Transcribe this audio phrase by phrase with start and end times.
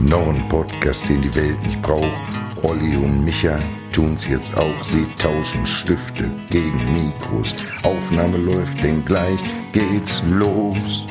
[0.00, 2.20] Noch ein Podcast, den die Welt nicht braucht.
[2.62, 3.58] Olli und Micha
[3.92, 4.84] tun's jetzt auch.
[4.84, 7.54] Sie tauschen Stifte gegen Mikros.
[7.82, 9.40] Aufnahme läuft, denn gleich
[9.72, 11.06] geht's los.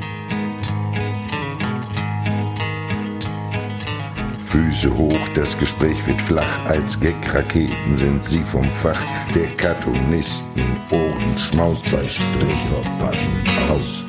[4.57, 6.65] Füße hoch, das Gespräch wird flach.
[6.65, 8.99] Als Gag-Raketen sind sie vom Fach
[9.35, 10.63] der Cartoonisten.
[10.89, 14.03] Ohrenschmaus, zwei Stricher packen aus.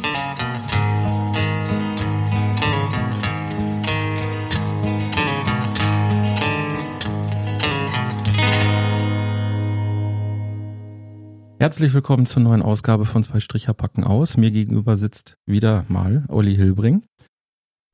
[11.58, 14.38] Herzlich willkommen zur neuen Ausgabe von Zwei Stricher packen aus.
[14.38, 17.02] Mir gegenüber sitzt wieder mal Olli Hilbring.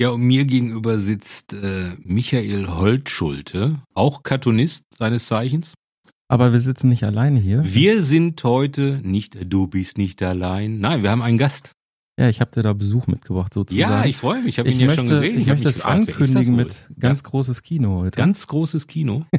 [0.00, 5.74] Ja, und mir gegenüber sitzt äh, Michael Holtschulte, auch Cartoonist seines Zeichens.
[6.26, 7.62] Aber wir sitzen nicht alleine hier.
[7.64, 10.80] Wir sind heute nicht, du bist nicht allein.
[10.80, 11.70] Nein, wir haben einen Gast.
[12.18, 13.80] Ja, ich habe dir da Besuch mitgebracht sozusagen.
[13.80, 14.54] Ja, ich freue mich.
[14.54, 15.38] Ich habe ihn ja möchte, schon gesehen.
[15.38, 18.16] Ich, hab möchte mich es ankündigen mit ganz ja, großes Kino heute.
[18.16, 19.24] ganz großes Kino.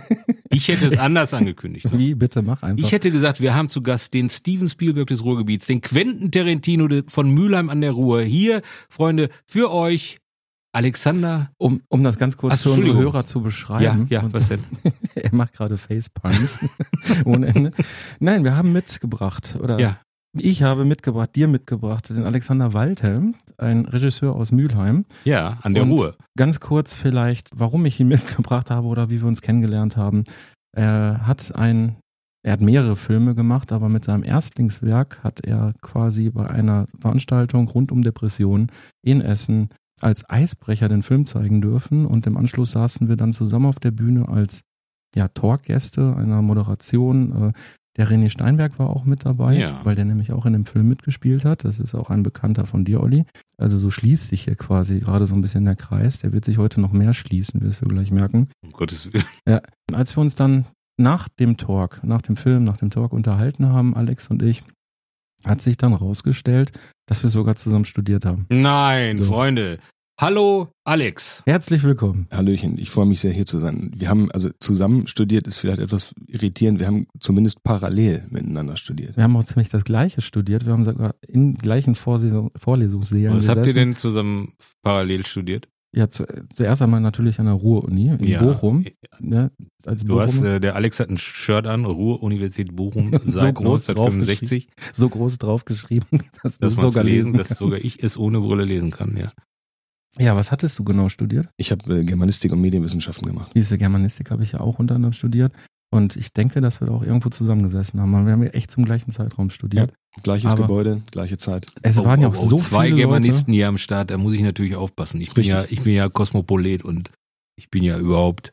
[0.52, 1.88] Ich hätte es anders angekündigt.
[1.92, 2.16] Wie?
[2.16, 2.82] Bitte mach einfach.
[2.82, 6.88] Ich hätte gesagt, wir haben zu Gast den Steven Spielberg des Ruhrgebiets, den Quentin Tarantino
[7.08, 8.22] von Mülheim an der Ruhr.
[8.22, 10.20] Hier, Freunde, für euch
[10.76, 11.50] Alexander.
[11.58, 12.98] um, um das ganz kurz Ach, für unsere.
[12.98, 14.08] Hörer zu beschreiben.
[14.10, 14.60] Ja, ja, was denn?
[15.16, 16.60] er macht gerade Facepalms
[17.26, 17.72] ohne Ende.
[18.20, 19.98] Nein, wir haben mitgebracht oder Ja,
[20.38, 25.06] ich habe mitgebracht, dir mitgebracht, den Alexander Waldhelm, ein Regisseur aus Mülheim.
[25.24, 26.16] ja, an der Und Ruhr.
[26.38, 30.24] Ganz kurz vielleicht, warum ich ihn mitgebracht habe oder wie wir uns kennengelernt haben.
[30.76, 31.96] Er hat ein,
[32.46, 37.70] er hat mehrere Filme gemacht, aber mit seinem Erstlingswerk hat er quasi bei einer Veranstaltung
[37.70, 38.70] rund um Depressionen
[39.02, 39.70] in Essen
[40.06, 43.92] als Eisbrecher den Film zeigen dürfen und im Anschluss saßen wir dann zusammen auf der
[43.92, 44.62] Bühne als
[45.16, 47.50] ja, Talkgäste einer Moderation.
[47.50, 47.54] Äh,
[47.98, 49.80] Der René Steinberg war auch mit dabei, Ja.
[49.86, 51.64] weil der nämlich auch in dem Film mitgespielt hat.
[51.64, 53.24] Das ist auch ein Bekannter von dir, Olli.
[53.58, 56.20] Also so schließt sich hier quasi gerade so ein bisschen der Kreis.
[56.20, 58.50] Der wird sich heute noch mehr schließen, wirst du gleich merken.
[58.66, 59.62] Um Gottes Willen.
[59.94, 60.66] Als wir uns dann
[60.98, 64.64] nach dem Talk, nach dem Film, nach dem Talk unterhalten haben, Alex und ich,
[65.46, 66.72] hat sich dann rausgestellt,
[67.08, 68.46] dass wir sogar zusammen studiert haben.
[68.50, 69.26] Nein, So.
[69.32, 69.80] Freunde.
[70.26, 71.44] Hallo, Alex.
[71.46, 72.28] Herzlich willkommen.
[72.32, 73.92] Hallöchen, ich freue mich sehr hier zu sein.
[73.94, 76.80] Wir haben also zusammen studiert, ist vielleicht etwas irritierend.
[76.80, 79.18] Wir haben zumindest parallel miteinander studiert.
[79.18, 80.66] Wir haben auch ziemlich das Gleiche studiert.
[80.66, 83.76] Wir haben sogar in gleichen Vorlesung, Vorlesungssälen Was habt ihr gesessen.
[83.90, 85.68] denn zusammen parallel studiert?
[85.94, 88.42] Ja, zu, zuerst einmal natürlich an der Ruhr-Uni in Ja.
[88.42, 88.86] Bochum.
[89.22, 89.50] Ja,
[89.86, 90.56] als Du hast, Bochumer.
[90.56, 95.38] äh, der Alex hat ein Shirt an, Ruhr-Universität Bochum, So seit groß 1965, so groß
[95.40, 96.08] draufgeschrieben,
[96.44, 98.92] dass du dass es man sogar lesen, lesen dass sogar ich es ohne Brille lesen
[98.92, 99.32] kann, ja.
[100.18, 101.48] Ja, was hattest du genau studiert?
[101.58, 103.52] Ich habe äh, Germanistik und Medienwissenschaften gemacht.
[103.56, 105.52] Diese Germanistik habe ich ja auch unter anderem studiert.
[105.94, 108.12] Und ich denke, dass wir da auch irgendwo zusammengesessen haben.
[108.26, 109.94] Wir haben ja echt zum gleichen Zeitraum studiert.
[110.24, 111.68] Gleiches Aber- Gebäude, gleiche Zeit.
[111.84, 114.42] Es waren ja auch so Oh, zwei viele Germanisten hier am Start, da muss ich
[114.42, 115.22] natürlich aufpassen.
[115.22, 117.10] Ich bin ja, ich bin ja Kosmopolit und
[117.58, 118.52] ich bin ja überhaupt,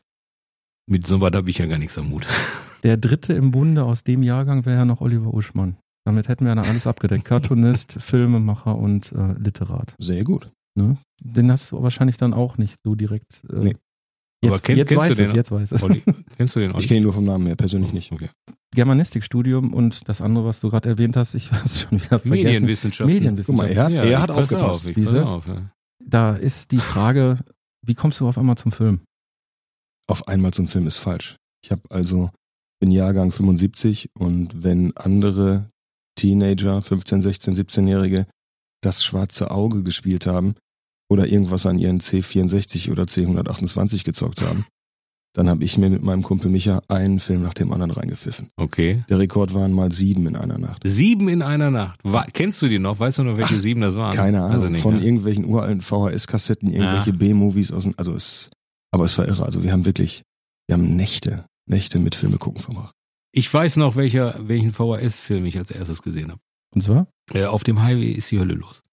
[0.89, 2.23] mit so was habe ich ja gar nichts am Hut.
[2.23, 2.33] Leute.
[2.83, 5.77] Der dritte im Bunde aus dem Jahrgang wäre ja noch Oliver Uschmann.
[6.05, 7.23] Damit hätten wir dann alles abgedeckt.
[7.25, 9.95] Cartoonist, Filmemacher und äh, Literat.
[9.99, 10.49] Sehr gut.
[10.75, 10.97] Ne?
[11.21, 13.43] Den hast du wahrscheinlich dann auch nicht so direkt.
[13.51, 13.75] Äh, Nee.
[14.43, 15.35] Jetzt, Aber kenn- jetzt kennst weiß du es, den?
[15.37, 15.83] jetzt weiß es.
[15.83, 16.03] Olli,
[16.37, 16.81] kennst du den Olli?
[16.81, 18.11] Ich kenne ihn nur vom Namen her, persönlich nicht.
[18.11, 18.29] Okay.
[18.75, 22.29] Germanistikstudium und das andere, was du gerade erwähnt hast, ich weiß schon wieder vergessen.
[22.31, 23.07] Medienwissenschaften.
[23.45, 23.93] Guck mal, Medienwissenschaft.
[23.93, 24.87] er, Ja, er hat aufgepasst.
[24.87, 25.71] Auf, pass auf, ja.
[26.05, 27.37] Da ist die Frage,
[27.85, 28.99] wie kommst du auf einmal zum Film?
[30.07, 31.37] Auf einmal zum Film ist falsch.
[31.63, 32.29] Ich habe also
[32.81, 35.69] bin Jahrgang 75 und wenn andere
[36.15, 38.25] Teenager, 15, 16, 17-Jährige
[38.81, 40.55] das schwarze Auge gespielt haben
[41.13, 44.65] oder irgendwas an ihren C64 oder C128 gezockt haben,
[45.35, 48.49] dann habe ich mir mit meinem Kumpel Micha einen Film nach dem anderen reingepfiffen.
[48.55, 49.03] Okay.
[49.09, 50.81] Der Rekord waren mal sieben in einer Nacht.
[50.83, 51.99] Sieben in einer Nacht.
[52.03, 52.99] Wa kennst du die noch?
[52.99, 54.15] Weißt du noch, welche Ach, sieben das waren?
[54.15, 55.03] Keine Ahnung, Also nicht, von ne?
[55.03, 58.51] irgendwelchen uralten VHS-Kassetten, irgendwelche B-Movies aus dem, also es,
[58.91, 59.43] aber es war irre.
[59.43, 60.21] Also wir haben wirklich,
[60.67, 62.93] wir haben Nächte, Nächte mit Filme gucken verbracht.
[63.31, 66.39] Ich weiß noch, welcher, welchen VHS-Film ich als erstes gesehen habe.
[66.75, 67.07] Und zwar?
[67.33, 68.83] Äh, auf dem Highway ist die Hölle los.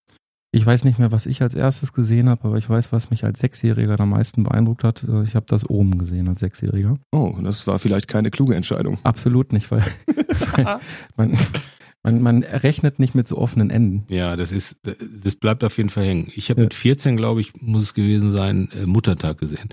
[0.52, 3.24] Ich weiß nicht mehr, was ich als erstes gesehen habe, aber ich weiß, was mich
[3.24, 5.04] als Sechsjähriger am meisten beeindruckt hat.
[5.04, 6.96] Äh, Ich habe das oben gesehen als Sechsjähriger.
[7.12, 8.98] Oh, das war vielleicht keine kluge Entscheidung.
[9.04, 9.84] Absolut nicht, weil,
[10.56, 10.64] weil
[11.16, 11.38] man,
[12.02, 14.04] man, man rechnet nicht mit so offenen Enden.
[14.08, 14.78] Ja, das ist,
[15.22, 16.32] das bleibt auf jeden Fall hängen.
[16.34, 16.64] Ich habe Ja.
[16.64, 19.68] mit 14, glaube ich, muss es gewesen sein, äh, Muttertag gesehen.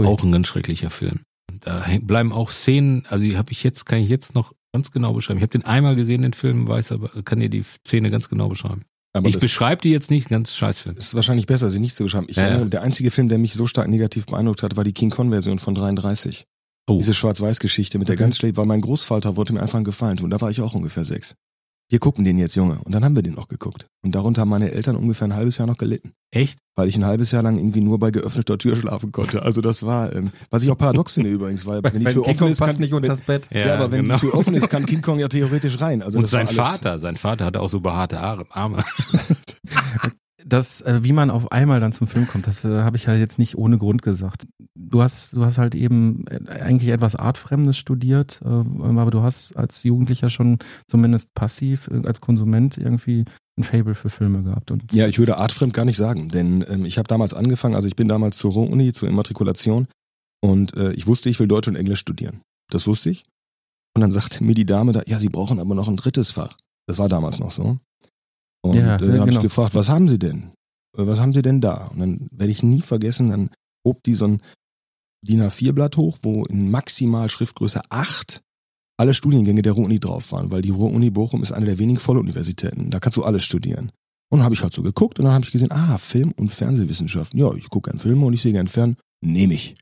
[0.00, 0.06] Ui.
[0.06, 1.20] Auch ein ganz schrecklicher Film.
[1.60, 5.12] Da bleiben auch Szenen, also die habe ich jetzt, kann ich jetzt noch ganz genau
[5.12, 5.36] beschreiben.
[5.38, 8.48] Ich habe den einmal gesehen, den Film, weiß aber, kann dir die Szene ganz genau
[8.48, 8.82] beschreiben.
[9.16, 10.96] Aber ich beschreibe die jetzt nicht, ganz scheißfilm.
[10.96, 12.26] ist wahrscheinlich besser, sie nicht zu beschreiben.
[12.28, 12.48] Ich Ja, ja.
[12.50, 15.58] erinnere, der einzige Film, der mich so stark negativ beeindruckt hat, war die King Kong-Version
[15.60, 16.44] von 33.
[16.88, 18.24] Oh, Diese Schwarz-Weiß-Geschichte mit der Okay.
[18.24, 20.30] ganz schlecht, weil mein Großvater wollte mir einfach einen Gefallen tun.
[20.30, 21.34] Da war ich auch ungefähr sechs.
[21.94, 22.80] Wir gucken den jetzt, Junge.
[22.82, 23.86] Und dann haben wir den noch geguckt.
[24.02, 26.10] Und darunter haben meine Eltern ungefähr ein halbes Jahr noch gelitten.
[26.32, 26.58] Echt?
[26.74, 29.42] Weil ich ein halbes Jahr lang irgendwie nur bei geöffneter Tür schlafen konnte.
[29.42, 32.48] Also das war, ähm, was ich auch paradox finde übrigens, weil wenn die Tür offen
[32.48, 33.48] ist, kann, nicht unter das Bett.
[33.52, 34.16] ja, aber wenn genau.
[34.16, 36.02] die Tür offen ist, kann King Kong ja theoretisch rein.
[36.02, 38.82] Also Und sein alles- Vater, sein Vater hatte auch so behaarte Haare- Arme.
[40.46, 43.14] Das, äh, wie man auf einmal dann zum Film kommt, das äh, habe ich ja
[43.14, 44.44] jetzt nicht ohne Grund gesagt.
[44.94, 49.56] Du hast, du hast halt eben äh, eigentlich etwas Artfremdes studiert, äh, aber du hast
[49.56, 53.24] als Jugendlicher schon zumindest passiv äh, als Konsument irgendwie
[53.58, 54.70] ein Fable für Filme gehabt.
[54.70, 57.88] Und Ja, ich würde artfremd gar nicht sagen, denn ähm, ich habe damals angefangen, also
[57.88, 59.88] ich bin damals zur Ruhr-Uni, zur Immatrikulation
[60.40, 62.42] und äh, ich wusste, ich will Deutsch und Englisch studieren.
[62.70, 63.24] Das wusste ich.
[63.96, 66.56] Und dann sagte mir die Dame da, ja, Sie brauchen aber noch ein drittes Fach.
[66.86, 67.78] Das war damals noch so.
[68.62, 69.38] Und Ja, äh, dann habe genau.
[69.38, 70.52] ich gefragt, was haben Sie denn?
[70.96, 71.88] Was haben Sie denn da?
[71.88, 73.50] Und dann werde ich nie vergessen, dann
[73.84, 74.40] hob die so ein
[75.24, 78.42] DIN A4-Blatt hoch, wo in maximal Schriftgröße 8
[78.96, 82.90] alle Studiengänge der Ruhr-Uni drauf waren, weil die Ruhr-Uni Bochum ist eine der wenigen Volluniversitäten.
[82.90, 83.90] Da kannst du alles studieren.
[84.30, 86.50] Und dann habe ich halt so geguckt und dann habe ich gesehen, ah, Film- und
[86.50, 87.38] Fernsehwissenschaften.
[87.38, 88.96] Ja, ich gucke gern Filme und ich sehe gern Fern.
[89.20, 89.74] Nehme ich.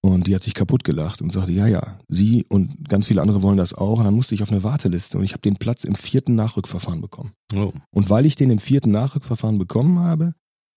[0.00, 3.42] Und die hat sich kaputt gelacht und sagte, ja, ja, sie und ganz viele andere
[3.42, 3.98] wollen das auch.
[3.98, 7.00] Und dann musste ich auf eine Warteliste und ich habe den Platz im vierten Nachrückverfahren
[7.00, 7.32] bekommen.
[7.54, 7.72] Oh.
[7.90, 10.34] Und weil ich den im vierten Nachrückverfahren bekommen habe,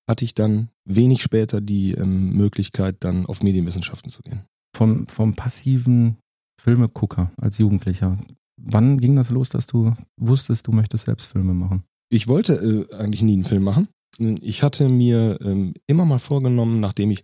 [0.09, 4.43] hatte ich dann wenig später die ähm, Möglichkeit, dann auf Medienwissenschaften zu gehen.
[4.75, 6.17] vom, vom passiven
[6.61, 8.17] Filmegucker als Jugendlicher.
[8.57, 11.83] Wann ging das los, dass du wusstest, du möchtest selbst Filme machen?
[12.09, 13.87] Ich wollte äh, eigentlich nie einen Film machen.
[14.19, 17.23] Ich hatte mir ähm, immer mal vorgenommen, nachdem ich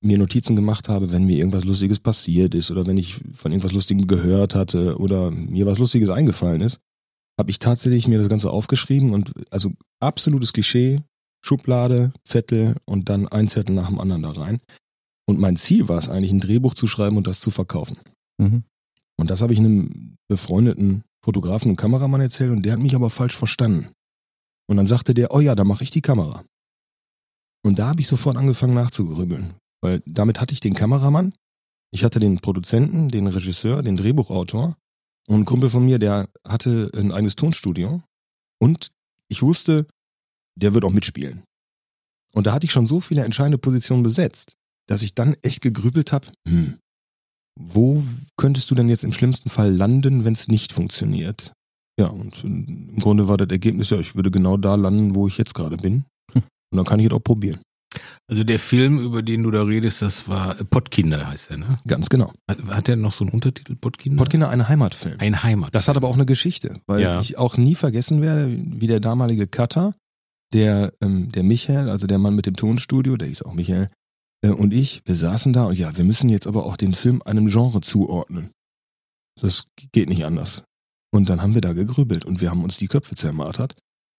[0.00, 3.72] mir Notizen gemacht habe, wenn mir irgendwas Lustiges passiert ist oder wenn ich von irgendwas
[3.72, 6.80] Lustigem gehört hatte oder mir was Lustiges eingefallen ist,
[7.38, 11.02] habe ich tatsächlich mir das Ganze aufgeschrieben und also absolutes Klischee,
[11.44, 14.60] Schublade, Zettel und dann ein Zettel nach dem anderen da rein.
[15.28, 17.98] Und mein Ziel war es eigentlich, ein Drehbuch zu schreiben und das zu verkaufen.
[18.38, 18.64] Mhm.
[19.18, 23.10] Und das habe ich einem befreundeten Fotografen und Kameramann erzählt und der hat mich aber
[23.10, 23.88] falsch verstanden.
[24.68, 26.44] Und dann sagte der, oh ja, da mache ich die Kamera.
[27.64, 31.32] Und da habe ich sofort angefangen nachzugrübeln, weil damit hatte ich den Kameramann,
[31.90, 34.76] ich hatte den Produzenten, den Regisseur, den Drehbuchautor
[35.28, 38.02] und ein Kumpel von mir, der hatte ein eigenes Tonstudio
[38.60, 38.88] und
[39.28, 39.86] ich wusste,
[40.58, 41.42] der wird auch mitspielen.
[42.34, 44.54] Und da hatte ich schon so viele entscheidende Positionen besetzt,
[44.88, 46.78] dass ich dann echt gegrübelt habe, hm,
[47.58, 48.02] wo
[48.36, 51.52] könntest du denn jetzt im schlimmsten Fall landen, wenn es nicht funktioniert?
[51.98, 55.36] Ja, und im Grunde war das Ergebnis, ja, ich würde genau da landen, wo ich
[55.38, 56.04] jetzt gerade bin.
[56.32, 56.42] Hm.
[56.70, 57.60] Und dann kann ich es auch probieren.
[58.30, 61.78] Also der Film, über den du da redest, das war äh, Pottkinder heißt er, ne?
[61.86, 62.32] Ganz genau.
[62.48, 64.18] Hat, hat der noch so einen Untertitel, Pottkinder?
[64.18, 65.16] Pottkinder, ein Heimatfilm.
[65.18, 65.74] Ein Heimat.
[65.74, 67.20] Das hat aber auch eine Geschichte, weil Ja.
[67.20, 69.94] ich auch nie vergessen werde, wie der damalige Cutter,
[70.52, 73.88] der, ähm, der Michael, also der Mann mit dem Tonstudio, der hieß auch Michael,
[74.42, 77.22] äh, und ich, wir saßen da und ja, wir müssen jetzt aber auch den Film
[77.24, 78.50] einem Genre zuordnen.
[79.40, 80.64] Das geht nicht anders.
[81.12, 83.74] Und dann haben wir da gegrübelt und wir haben uns die Köpfe zermartert,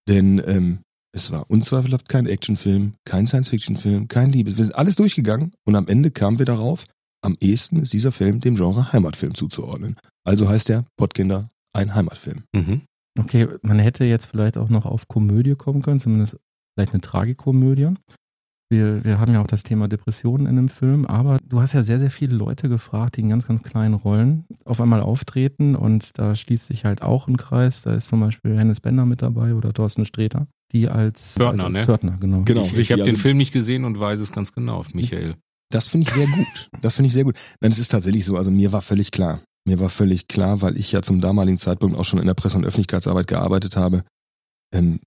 [0.07, 0.79] denn ähm,
[1.11, 4.57] es war unzweifelhaft kein Actionfilm, kein Science-Fiction-Film, kein Liebes.
[4.57, 6.85] Wir sind alles durchgegangen und am Ende kamen wir darauf,
[7.21, 9.95] am ehesten ist dieser Film dem Genre Heimatfilm zuzuordnen.
[10.23, 12.43] Also heißt er Pottkinder ein Heimatfilm.
[12.53, 12.81] Mhm.
[13.19, 16.37] Okay, man hätte jetzt vielleicht auch noch auf Komödie kommen können, zumindest
[16.75, 17.93] vielleicht eine Tragikomödie.
[18.71, 21.81] Wir, wir haben ja auch das Thema Depressionen in dem Film, aber du hast ja
[21.81, 26.11] sehr, sehr viele Leute gefragt, die in ganz, ganz kleinen Rollen auf einmal auftreten und
[26.19, 27.81] da schließt sich halt auch ein Kreis.
[27.81, 31.77] Da ist zum Beispiel Hennes Bender mit dabei oder Thorsten Sträter, die als Pförtner, als,
[31.77, 31.85] als ne?
[31.85, 32.41] Pförtner, genau.
[32.43, 35.33] Genau, ich ich habe den also- Film nicht gesehen und weiß es ganz genau, Michael.
[35.71, 36.69] Das finde ich sehr gut.
[36.81, 37.35] Das finde ich sehr gut.
[37.61, 38.37] Nein, es ist tatsächlich so.
[38.37, 39.39] Also mir war völlig klar.
[39.69, 42.57] Mir war völlig klar, weil ich ja zum damaligen Zeitpunkt auch schon in der Presse-
[42.57, 44.03] und Öffentlichkeitsarbeit gearbeitet habe.
[44.73, 44.99] Ähm,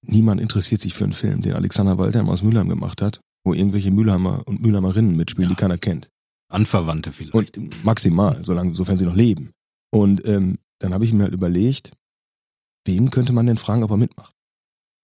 [0.00, 3.90] niemand interessiert sich für einen Film, den Alexander Waldheim aus Mülheim gemacht hat, wo irgendwelche
[3.90, 5.54] Mülheimer und Mülheimerinnen mitspielen, Ja.
[5.54, 6.08] die keiner kennt.
[6.50, 7.34] Anverwandte vielleicht.
[7.58, 9.50] Und maximal, solange, sofern sie noch leben.
[9.92, 11.92] Und ähm, dann habe ich mir halt überlegt,
[12.86, 14.32] wen könnte man denn fragen, ob er mitmacht?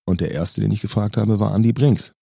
[0.08, 2.12] Und der erste, den ich gefragt habe, war Andy Brinks.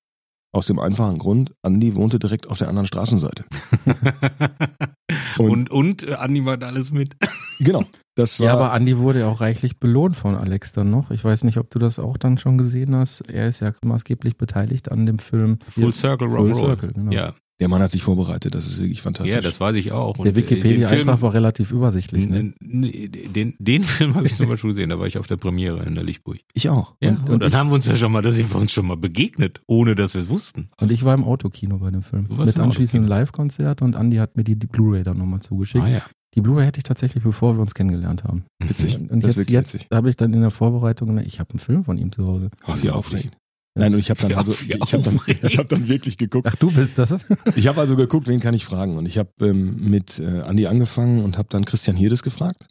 [0.53, 3.45] Aus dem einfachen Grund, Andy wohnte direkt auf der anderen Straßenseite.
[5.39, 7.17] und, und, äh, Andi macht alles mit.
[7.63, 7.85] Genau.
[8.15, 11.11] Das war, Ja, aber Andy wurde ja auch reichlich belohnt von Alex dann noch.
[11.11, 13.21] Ich weiß nicht, ob du das auch dann schon gesehen hast.
[13.29, 16.57] Er ist ja maßgeblich beteiligt an dem Film Full Circle Full Rock'n'Roll.
[16.57, 17.13] Circle, genau.
[17.13, 19.35] Ja, der Mann hat sich vorbereitet, das ist wirklich fantastisch.
[19.35, 20.19] ja, das weiß ich auch.
[20.19, 22.29] Und Der äh, Wikipedia-Eintrag war relativ übersichtlich.
[22.29, 22.55] Ne?
[22.61, 25.95] Den, den Film habe ich zum Beispiel gesehen, da war ich auf der Premiere in
[25.95, 26.39] der Lichtburg.
[26.55, 26.95] ich auch.
[27.01, 28.61] Ja, Und- und, und dann ich- haben wir uns ja schon mal, da sind wir
[28.61, 30.69] uns schon mal begegnet, ohne dass wir es wussten.
[30.81, 32.27] Und ich war im Autokino bei dem Film.
[32.37, 33.09] Mit anschließendem.
[33.09, 35.85] Live-Konzert und Andy hat mir die, die Blu-ray dann nochmal zugeschickt.
[35.85, 36.03] Ah ja.
[36.37, 38.45] Die Blu-ray hätte ich tatsächlich, bevor wir uns kennengelernt haben.
[38.61, 38.97] Witzig.
[38.97, 41.83] Und, und jetzt, jetzt habe ich dann in der Vorbereitung gemerkt, ich habe einen Film
[41.83, 42.51] von ihm zu Hause.
[42.67, 43.37] Ach, wie aufregend.
[43.79, 46.47] Nein, und ich habe dann also, ich habe dann, ich hab dann wirklich geguckt.
[46.51, 47.25] Ach, du bist das?
[47.55, 48.97] Ich habe also geguckt, wen kann ich fragen?
[48.99, 52.65] Und ich habe ähm, mit äh, Andi angefangen und habe dann Christian Hirdes gefragt.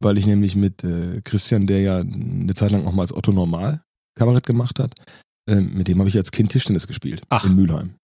[0.00, 3.32] weil ich nämlich mit äh, Christian, der ja eine Zeit lang auch mal als Otto
[3.32, 3.80] Normal
[4.16, 4.94] Kabarett gemacht hat,
[5.50, 7.44] äh, mit dem habe ich als Kind Tischtennis gespielt Ach.
[7.44, 7.94] in Mülheim.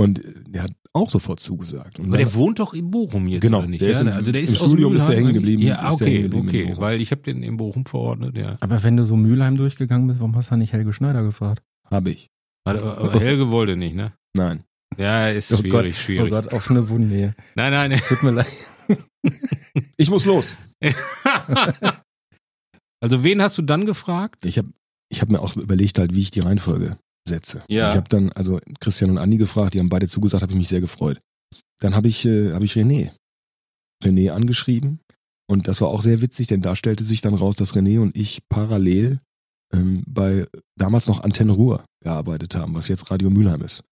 [0.00, 1.98] Und äh, der hat auch sofort zugesagt.
[1.98, 3.80] Und Aber der wohnt doch in Bochum jetzt, Genau, oder nicht?
[3.82, 5.62] der ist ja, im- also der im ist aus Studium ist der Mülheim hängen geblieben.
[5.62, 8.56] Ja, okay, hängen geblieben okay, weil ich habe den in Bochum verordnet, ja.
[8.60, 11.62] Aber wenn du so Mülheim durchgegangen bist, warum hast du nicht Helge Schneider gefragt?
[11.90, 12.28] habe ich.
[12.64, 14.12] Aber, aber Helge wollte nicht, ne?
[14.36, 14.64] Nein.
[14.96, 16.32] Ja, ist Oh schwierig, Gott, schwierig.
[16.32, 17.34] Oh Gott, offene Wunde.
[17.54, 18.00] Nein, nein.
[18.08, 18.46] Tut mir leid.
[19.96, 20.56] Ich muss los.
[23.00, 24.44] also wen hast du dann gefragt?
[24.44, 24.68] Ich habe
[25.08, 26.96] ich hab mir auch überlegt halt, wie ich die Reihenfolge
[27.30, 27.62] setze.
[27.68, 27.90] Ja.
[27.90, 30.68] Ich habe dann also Christian und Andi gefragt, die haben beide zugesagt, habe ich mich
[30.68, 31.18] sehr gefreut.
[31.80, 33.10] Dann habe ich, äh, hab ich René.
[34.04, 35.00] René angeschrieben
[35.50, 38.16] und das war auch sehr witzig, denn da stellte sich dann raus, dass René und
[38.16, 39.20] ich parallel
[39.74, 40.46] ähm, bei
[40.78, 43.82] damals noch Antenne Ruhr gearbeitet haben, was jetzt Radio Mülheim ist.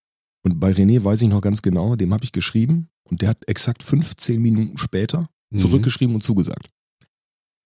[0.44, 3.48] Und bei René weiß ich noch ganz genau, dem habe ich geschrieben und der hat
[3.48, 5.58] exakt 15 Minuten später Mhm.
[5.58, 6.68] zurückgeschrieben und zugesagt.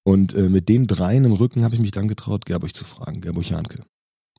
[0.04, 3.20] Und äh, mit den dreien im Rücken habe ich mich dann getraut, Gerburg zu fragen,
[3.20, 3.84] Gerburg Janke.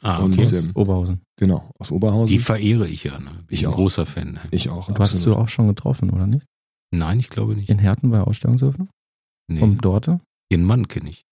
[0.03, 0.57] Ah, und, okay.
[0.57, 1.21] ähm, Oberhausen.
[1.37, 2.27] Genau, aus Oberhausen.
[2.35, 3.31] Die verehre ich ja, ne?
[3.31, 3.75] Bin Ich ein auch.
[3.77, 4.33] großer Fan.
[4.33, 4.41] Ne?
[4.51, 4.91] ich auch.
[4.91, 6.45] Du hast du auch schon getroffen, oder nicht?
[6.93, 7.69] Nein, ich glaube nicht.
[7.69, 8.89] In Herten bei Ausstellungsöffnung?
[9.49, 9.59] Nee.
[9.59, 10.19] Vom Dorte?
[10.51, 11.23] Den Mann kenne ich.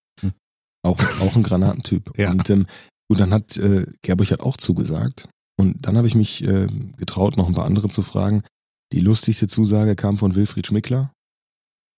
[0.84, 2.14] auch, auch ein Granatentyp.
[2.18, 2.32] Ja.
[2.32, 2.66] Und, ähm,
[3.10, 5.28] und dann hat äh, Gerburg hat auch zugesagt.
[5.60, 8.42] Und dann habe ich mich äh, getraut, noch ein paar andere zu fragen.
[8.94, 11.12] Die lustigste Zusage kam von Wilfried Schmickler.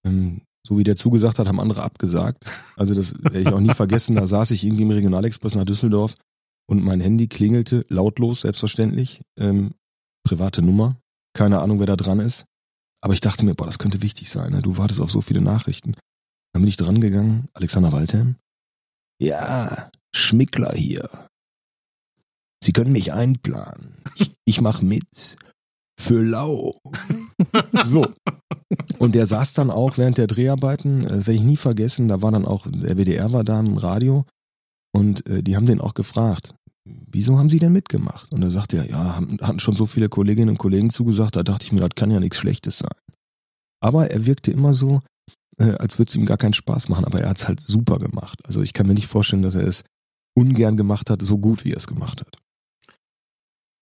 [0.06, 2.46] Ähm, so wie der zugesagt hat, haben andere abgesagt.
[2.75, 4.15] Also das werde ich auch nie vergessen.
[4.15, 6.15] Da saß ich irgendwie im Regionalexpress nach Düsseldorf
[6.74, 9.22] und mein Handy klingelte lautlos, selbstverständlich.
[9.38, 9.75] Ähm,
[10.25, 10.98] private Nummer.
[11.38, 12.46] Keine Ahnung, wer da dran ist.
[13.00, 14.53] Aber ich dachte mir, boah, das könnte wichtig sein.
[14.53, 14.63] Ne?
[14.63, 15.94] Du wartest auf so viele Nachrichten.
[16.51, 17.48] Dann bin ich dran gegangen.
[17.53, 18.38] Alexander Waldhelm.
[19.22, 21.08] Ja, Schmickler hier.
[22.63, 24.01] Sie können mich einplanen.
[24.15, 25.36] Ich, ich mach mit.
[26.00, 26.77] Für lau.
[27.84, 28.08] So.
[28.98, 32.22] Und der saß dann auch während der Dreharbeiten, äh, das werde ich nie vergessen, da
[32.24, 34.25] war dann auch, der WDR war da im Radio
[34.96, 38.32] und äh, die haben den auch gefragt, wieso haben Sie denn mitgemacht?
[38.32, 41.44] Und er sagte er, ja, haben, hatten schon so viele Kolleginnen und Kollegen zugesagt, da
[41.44, 42.96] dachte ich mir, das kann ja nichts Schlechtes sein.
[43.82, 45.02] Aber er wirkte immer so,
[45.58, 48.00] äh, als würde es ihm gar keinen Spaß machen, aber er hat es halt super
[48.00, 48.40] gemacht.
[48.46, 49.84] Also ich kann mir nicht vorstellen, dass er es
[50.36, 52.38] ungern gemacht hat, so gut wie er es gemacht hat.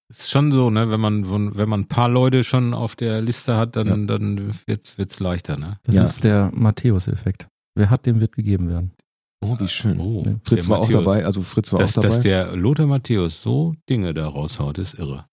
[0.10, 0.91] Ist schon so, ne?
[0.91, 3.96] Wenn man, wenn man ein paar Leute schon auf der Liste hat, dann, Ja.
[4.17, 5.79] dann wird's, wird's leichter, ne?
[5.84, 6.03] Das Ja.
[6.03, 7.48] ist der Matthäus-Effekt.
[7.75, 8.91] Wer hat, dem wird gegeben werden.
[9.43, 10.00] Oh, wie schön.
[10.00, 11.03] Oh, Fritz der war auch Matthäus.
[11.05, 12.07] dabei, also Fritz war Dass, auch dabei.
[12.15, 15.25] dass der Lothar Matthäus so Dinge da raushaut, ist irre.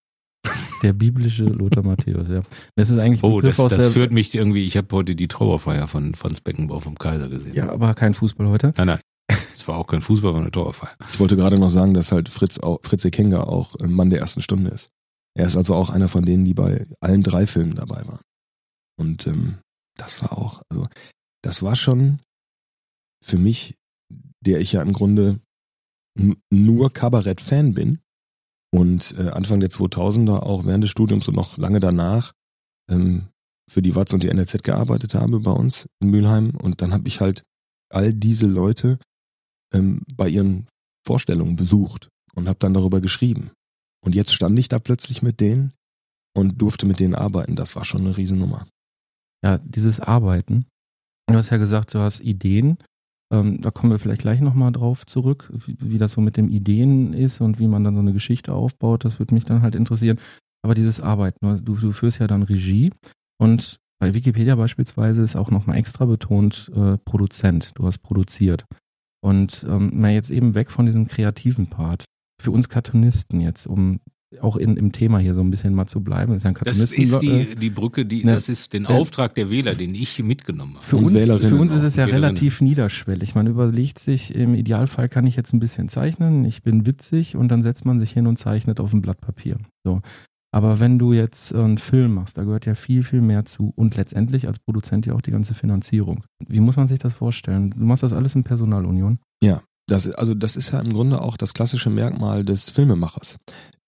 [0.83, 2.41] Der biblische Lothar Matthäus, ja.
[2.77, 5.29] Das ist eigentlich ein Oh, das, das der, führt mich irgendwie, ich habe heute die
[5.29, 7.55] Trauerfeier von Franz Beckenbauer vom Kaiser gesehen.
[7.55, 8.73] Ja, aber kein Fußball heute.
[8.77, 9.01] Nein, nein.
[9.53, 10.97] Es war auch kein Fußball, war eine Trauerfeier.
[11.13, 14.21] Ich wollte gerade noch sagen, dass halt Fritz auch, Fritz Ekenga auch ein Mann der
[14.21, 14.89] ersten Stunde ist.
[15.37, 18.21] Er ist also auch einer von denen, die bei allen drei Filmen dabei waren.
[18.99, 19.59] Und ähm,
[19.97, 20.87] das war auch, also
[21.43, 22.21] das war schon
[23.23, 23.75] für mich,
[24.45, 25.41] der ich ja im Grunde
[26.51, 27.99] nur Kabarett-Fan bin
[28.73, 32.33] und äh, Anfang der 2000er auch während des Studiums und noch lange danach
[32.91, 33.29] ähm,
[33.71, 36.51] für die Watz und die NRZ gearbeitet habe bei uns in Mülheim.
[36.63, 37.45] Und dann habe ich halt
[37.91, 38.99] all diese Leute
[39.73, 40.67] ähm, bei ihren
[41.07, 43.51] Vorstellungen besucht und habe dann darüber geschrieben.
[44.05, 45.73] Und jetzt stand ich da plötzlich mit denen
[46.35, 47.57] und durfte mit denen arbeiten.
[47.57, 48.67] Das war schon eine Riesennummer.
[49.45, 50.67] Ja, dieses Arbeiten.
[51.27, 52.79] Du hast ja gesagt, du hast Ideen.
[53.33, 56.49] Ähm, da kommen wir vielleicht gleich nochmal drauf zurück, wie, wie das so mit dem
[56.49, 59.05] Ideen ist und wie man dann so eine Geschichte aufbaut.
[59.05, 60.19] Das würde mich dann halt interessieren.
[60.65, 62.91] Aber dieses Arbeiten, du, du führst ja dann Regie
[63.41, 67.73] und bei Wikipedia beispielsweise ist auch nochmal extra betont äh, Produzent.
[67.75, 68.65] Du hast produziert.
[69.21, 72.05] Und ähm, mal jetzt eben weg von diesem kreativen Part.
[72.41, 73.99] Für uns Cartoonisten jetzt, um
[74.41, 76.79] auch in, im Thema hier so ein bisschen mal zu bleiben, ist ja ein Das
[76.79, 78.33] ist äh, die, die Brücke, die, Ne.
[78.33, 78.91] das ist den Ne.
[78.91, 80.85] Auftrag der Wähler, den ich mitgenommen habe.
[80.85, 83.35] Für uns, für uns ist es ja relativ niederschwellig.
[83.35, 87.49] Man überlegt sich, im Idealfall kann ich jetzt ein bisschen zeichnen, ich bin witzig und
[87.49, 89.59] dann setzt man sich hin und zeichnet auf ein Blatt Papier.
[89.85, 90.03] So.
[90.51, 93.73] Aber wenn du jetzt äh, einen Film machst, da gehört ja viel, viel mehr zu
[93.77, 96.25] und letztendlich als Produzent ja auch die ganze Finanzierung.
[96.47, 97.71] Wie muss man sich das vorstellen?
[97.71, 99.19] Du machst das alles in Personalunion.
[99.91, 103.39] Das, also das ist ja im Grunde auch das klassische Merkmal des Filmemachers.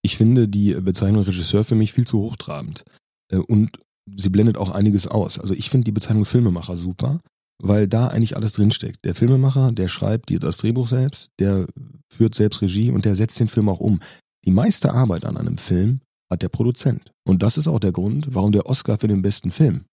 [0.03, 2.83] Ich finde die Bezeichnung Regisseur für mich viel zu hochtrabend.
[3.31, 3.77] Äh, Und
[4.07, 5.39] sie blendet auch einiges aus.
[5.39, 7.19] Also ich finde die Bezeichnung Filmemacher super,
[7.61, 9.05] weil da eigentlich alles drinsteckt.
[9.05, 11.67] Der Filmemacher, der schreibt das Drehbuch selbst, der
[12.11, 13.99] führt selbst Regie und der setzt den Film auch um.
[14.45, 17.11] Die meiste Arbeit an einem Film hat der Produzent.
[17.27, 19.83] Und das ist auch der Grund, warum der Oscar für den besten Film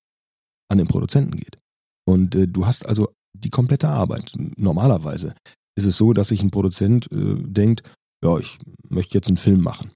[0.71, 1.59] an den Produzenten geht.
[2.07, 4.33] Und äh, du hast also die komplette Arbeit.
[4.57, 5.35] Normalerweise
[5.77, 7.83] ist es so, dass sich ein Produzent äh, denkt,
[8.25, 9.91] ja, ich möchte jetzt einen Film machen.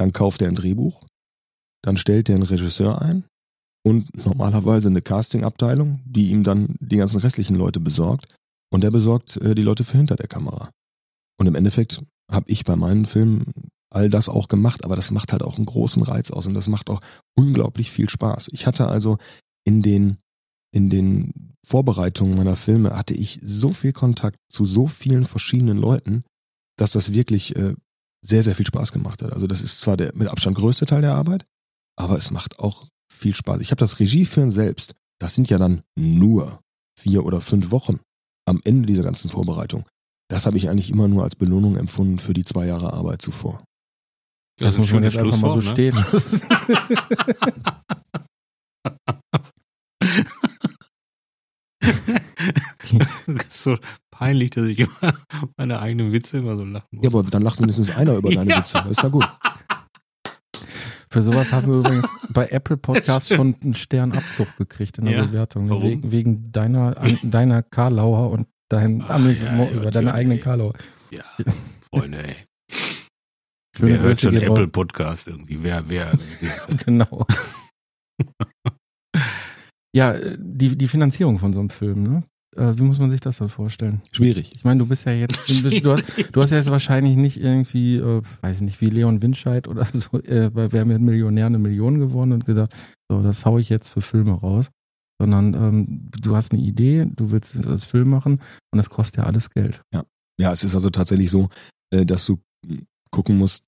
[0.00, 1.04] Dann kauft er ein Drehbuch,
[1.82, 3.24] dann stellt er einen Regisseur ein,
[3.82, 8.34] und normalerweise eine Casting-Abteilung, die ihm dann die ganzen restlichen Leute besorgt.
[8.72, 10.70] Und der besorgt äh, die Leute für hinter der Kamera.
[11.38, 13.52] Und im Endeffekt habe ich bei meinen Filmen
[13.92, 16.68] all das auch gemacht, aber das macht halt auch einen großen Reiz aus und das
[16.68, 17.00] macht auch
[17.36, 18.50] unglaublich viel Spaß.
[18.52, 19.18] Ich hatte also
[19.66, 20.18] in den
[20.72, 26.22] in den Vorbereitungen meiner Filme hatte ich so viel Kontakt zu so vielen verschiedenen Leuten,
[26.76, 27.74] dass das wirklich äh,
[28.22, 29.32] sehr, sehr viel Spaß gemacht hat.
[29.32, 31.46] Also das ist zwar der mit Abstand größte Teil der Arbeit,
[31.96, 33.60] aber es macht auch viel Spaß.
[33.60, 36.60] Ich habe das Regieführen selbst, das sind ja dann nur
[36.98, 38.00] vier oder fünf Wochen
[38.46, 39.84] am Ende dieser ganzen Vorbereitung.
[40.28, 43.64] Das habe ich eigentlich immer nur als Belohnung empfunden für die zwei Jahre Arbeit zuvor.
[44.60, 45.62] Ja, das, das muss man jetzt einfach mal so ne?
[45.62, 45.96] stehen.
[53.26, 53.78] das ist so
[54.10, 55.14] peinlich, dass ich immer
[55.56, 57.04] meine eigenen Witze immer so lachen muss.
[57.04, 58.58] Ja, aber dann lacht mindestens einer über deine ja.
[58.58, 58.78] Witze.
[58.78, 59.28] Das ist ja gut.
[61.12, 65.24] Für sowas haben wir übrigens bei Apple Podcasts schon einen Sternabzug gekriegt in der ja,
[65.24, 65.66] Bewertung.
[65.66, 65.82] Ne?
[65.82, 70.74] Wegen, wegen, deiner, an, deiner Karlauer und dein Ach, ja, über deine eigenen Karlauer.
[71.10, 71.24] Ja,
[71.92, 72.36] Freunde, ey.
[73.76, 75.62] Schöne wer hört schon Apple Podcast irgendwie?
[75.62, 76.12] Wer, wer?
[76.84, 77.26] genau.
[79.92, 82.22] ja, die, die Finanzierung von so einem Film, ne?
[82.56, 84.02] Äh, wie muss man sich das dann vorstellen?
[84.12, 84.52] Schwierig.
[84.54, 87.96] Ich meine, du bist ja jetzt, du, hast, du hast ja jetzt wahrscheinlich nicht irgendwie,
[87.96, 91.58] äh, weiß ich nicht, wie Leon Winscheid oder so, äh, bei Wer mit Millionär eine
[91.58, 92.74] Million gewonnen und gesagt,
[93.08, 94.70] so, das hau ich jetzt für Filme raus.
[95.20, 98.40] Sondern ähm, du hast eine Idee, du willst das Film machen
[98.72, 99.82] und das kostet ja alles Geld.
[99.92, 100.02] Ja.
[100.40, 101.50] Ja, es ist also tatsächlich so,
[101.92, 102.38] äh, dass du
[103.10, 103.64] gucken musst,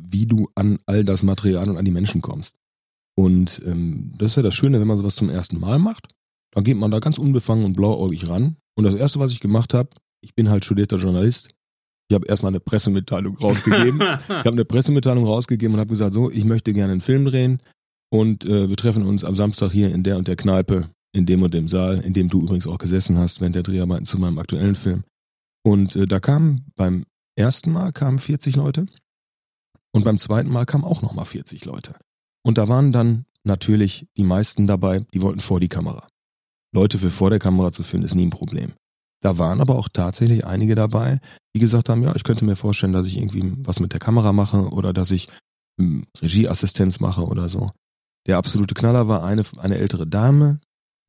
[0.00, 2.54] wie du an all das Material und an die Menschen kommst.
[3.16, 6.06] Und ähm, das ist ja das Schöne, wenn man sowas zum ersten Mal macht,
[6.58, 8.56] dann geht man da ganz unbefangen und blauäugig ran.
[8.76, 9.90] Und das Erste, was ich gemacht habe,
[10.24, 11.50] ich bin halt studierter Journalist,
[12.10, 14.00] ich habe erstmal eine Pressemitteilung rausgegeben.
[14.00, 17.62] ich habe eine Pressemitteilung rausgegeben und habe gesagt, so, ich möchte gerne einen Film drehen
[18.10, 21.42] und äh, wir treffen uns am Samstag hier in der und der Kneipe, in dem
[21.42, 24.40] und dem Saal, in dem du übrigens auch gesessen hast während der Dreharbeiten zu meinem
[24.40, 25.04] aktuellen Film.
[25.64, 27.04] Und äh, da kamen beim
[27.36, 28.86] ersten Mal kamen 40 Leute
[29.92, 31.94] und beim zweiten Mal kamen auch nochmal 40 Leute.
[32.44, 36.08] Und da waren dann natürlich die meisten dabei, die wollten vor die Kamera.
[36.74, 38.72] Leute für vor der Kamera zu finden, ist nie ein Problem.
[39.20, 41.18] Da waren aber auch tatsächlich einige dabei,
[41.54, 44.32] die gesagt haben, ja, ich könnte mir vorstellen, dass ich irgendwie was mit der Kamera
[44.32, 45.28] mache oder dass ich
[45.80, 47.70] hm, Regieassistenz mache oder so.
[48.26, 50.60] Der absolute Knaller war eine, eine ältere Dame,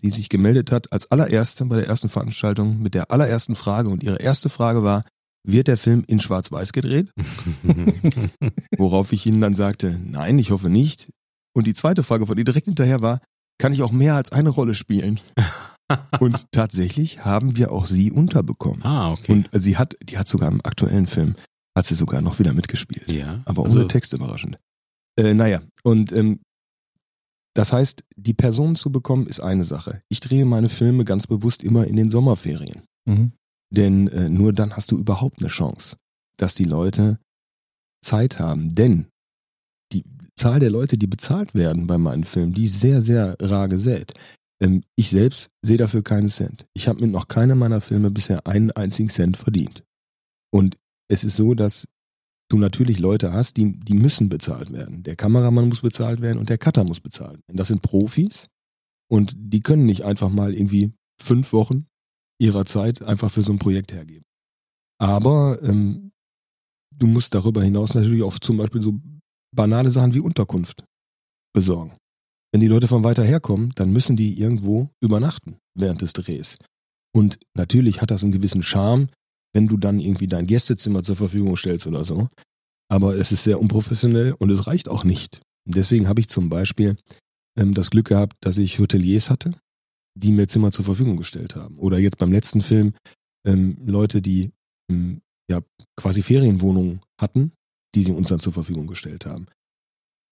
[0.01, 4.03] die sich gemeldet hat als allererste bei der ersten Veranstaltung mit der allerersten Frage und
[4.03, 5.03] ihre erste Frage war,
[5.45, 7.11] wird der Film in Schwarz-Weiß gedreht?
[8.77, 11.09] Worauf ich ihnen dann sagte, nein, ich hoffe nicht.
[11.53, 13.19] Und die zweite Frage von ihr direkt hinterher war,
[13.59, 15.19] kann ich auch mehr als eine Rolle spielen?
[16.19, 18.83] Und tatsächlich haben wir auch sie unterbekommen.
[18.83, 19.31] Ah, okay.
[19.31, 21.35] Und sie hat, die hat sogar im aktuellen Film,
[21.75, 23.11] hat sie sogar noch wieder mitgespielt.
[23.11, 23.41] Ja.
[23.45, 24.57] Aber ohne also, Text überraschend.
[25.19, 26.41] Äh, naja, und ähm,
[27.55, 30.01] das heißt, die Person zu bekommen ist eine Sache.
[30.09, 32.83] Ich drehe meine Filme ganz bewusst immer in den Sommerferien.
[33.05, 33.31] Mhm.
[33.71, 35.97] Denn äh, nur dann hast du überhaupt eine Chance,
[36.37, 37.19] dass die Leute
[38.01, 38.73] Zeit haben.
[38.75, 39.07] Denn
[40.39, 44.13] Zahl der Leute, die bezahlt werden bei meinen Filmen, die ist sehr, sehr rar gesät.
[44.61, 46.65] Ähm, ich selbst sehe dafür keinen Cent.
[46.73, 49.83] Ich habe mit noch keiner meiner Filme bisher einen einzigen Cent verdient.
[50.51, 50.77] Und
[51.09, 51.87] es ist so, dass
[52.49, 55.03] du natürlich Leute hast, die, die müssen bezahlt werden.
[55.03, 57.57] Der Kameramann muss bezahlt werden und der Cutter muss bezahlt werden.
[57.57, 58.47] Das sind Profis
[59.11, 61.85] und die können nicht einfach mal irgendwie fünf Wochen
[62.39, 64.23] ihrer Zeit einfach für so ein Projekt hergeben.
[64.99, 66.11] Aber ähm,
[66.97, 68.99] du musst darüber hinaus natürlich auch zum Beispiel so
[69.55, 70.83] banale Sachen wie Unterkunft
[71.53, 71.97] besorgen.
[72.51, 76.57] Wenn die Leute von weiter herkommen, dann müssen die irgendwo übernachten während des Drehs.
[77.15, 79.09] Und natürlich hat das einen gewissen Charme,
[79.53, 82.27] wenn du dann irgendwie dein Gästezimmer zur Verfügung stellst oder so.
[82.91, 85.41] Aber es ist sehr unprofessionell und es reicht auch nicht.
[85.65, 86.95] deswegen habe ich zum Beispiel
[87.57, 89.53] ähm, das Glück gehabt, dass ich Hoteliers hatte,
[90.15, 91.77] die mir Zimmer zur Verfügung gestellt haben.
[91.77, 92.93] Oder jetzt beim letzten Film
[93.45, 94.51] ähm, Leute, die
[94.89, 95.61] ähm, ja
[95.95, 97.51] quasi Ferienwohnungen hatten,
[97.95, 99.47] die sie uns dann zur Verfügung gestellt haben.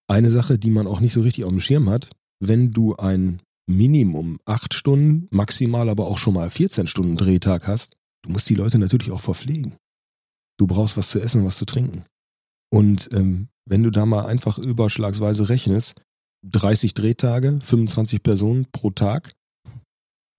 [0.10, 3.42] Eine Sache, die man auch nicht so richtig auf dem Schirm hat, wenn du ein
[3.70, 8.56] Minimum acht Stunden, maximal aber auch schon mal 14 Stunden Drehtag hast, du musst die
[8.56, 9.76] Leute natürlich auch verpflegen.
[10.58, 12.04] Du brauchst was zu essen, was zu trinken.
[12.72, 16.02] Und ähm, wenn du da mal einfach überschlagsweise rechnest,
[16.46, 19.34] 30 Drehtage, 25 Personen pro Tag,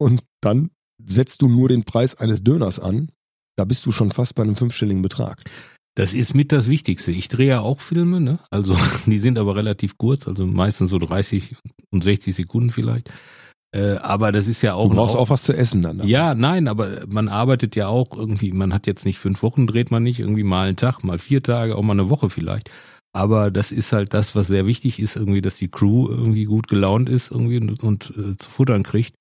[0.01, 0.71] und dann
[1.05, 3.11] setzt du nur den Preis eines Döners an,
[3.57, 5.43] da bist du schon fast bei einem fünfstelligen Betrag.
[5.99, 7.11] Das ist mit das Wichtigste.
[7.11, 8.39] Ich drehe ja auch Filme, ne?
[8.53, 11.57] Also die sind aber relativ kurz, also meistens so 30
[11.91, 13.11] und 60 Sekunden vielleicht.
[13.75, 14.91] Äh, aber das ist ja auch.
[14.91, 15.99] Du brauchst auch, auch was zu essen dann.
[15.99, 16.09] Damit.
[16.09, 19.91] Ja, nein, aber man arbeitet ja auch irgendwie, man hat jetzt nicht fünf Wochen, dreht
[19.91, 22.71] man nicht, irgendwie mal einen Tag, mal vier Tage, auch mal eine Woche vielleicht.
[23.13, 26.69] Aber das ist halt das, was sehr wichtig ist, irgendwie, dass die Crew irgendwie gut
[26.69, 29.17] gelaunt ist irgendwie und, und äh, zu futtern kriegt,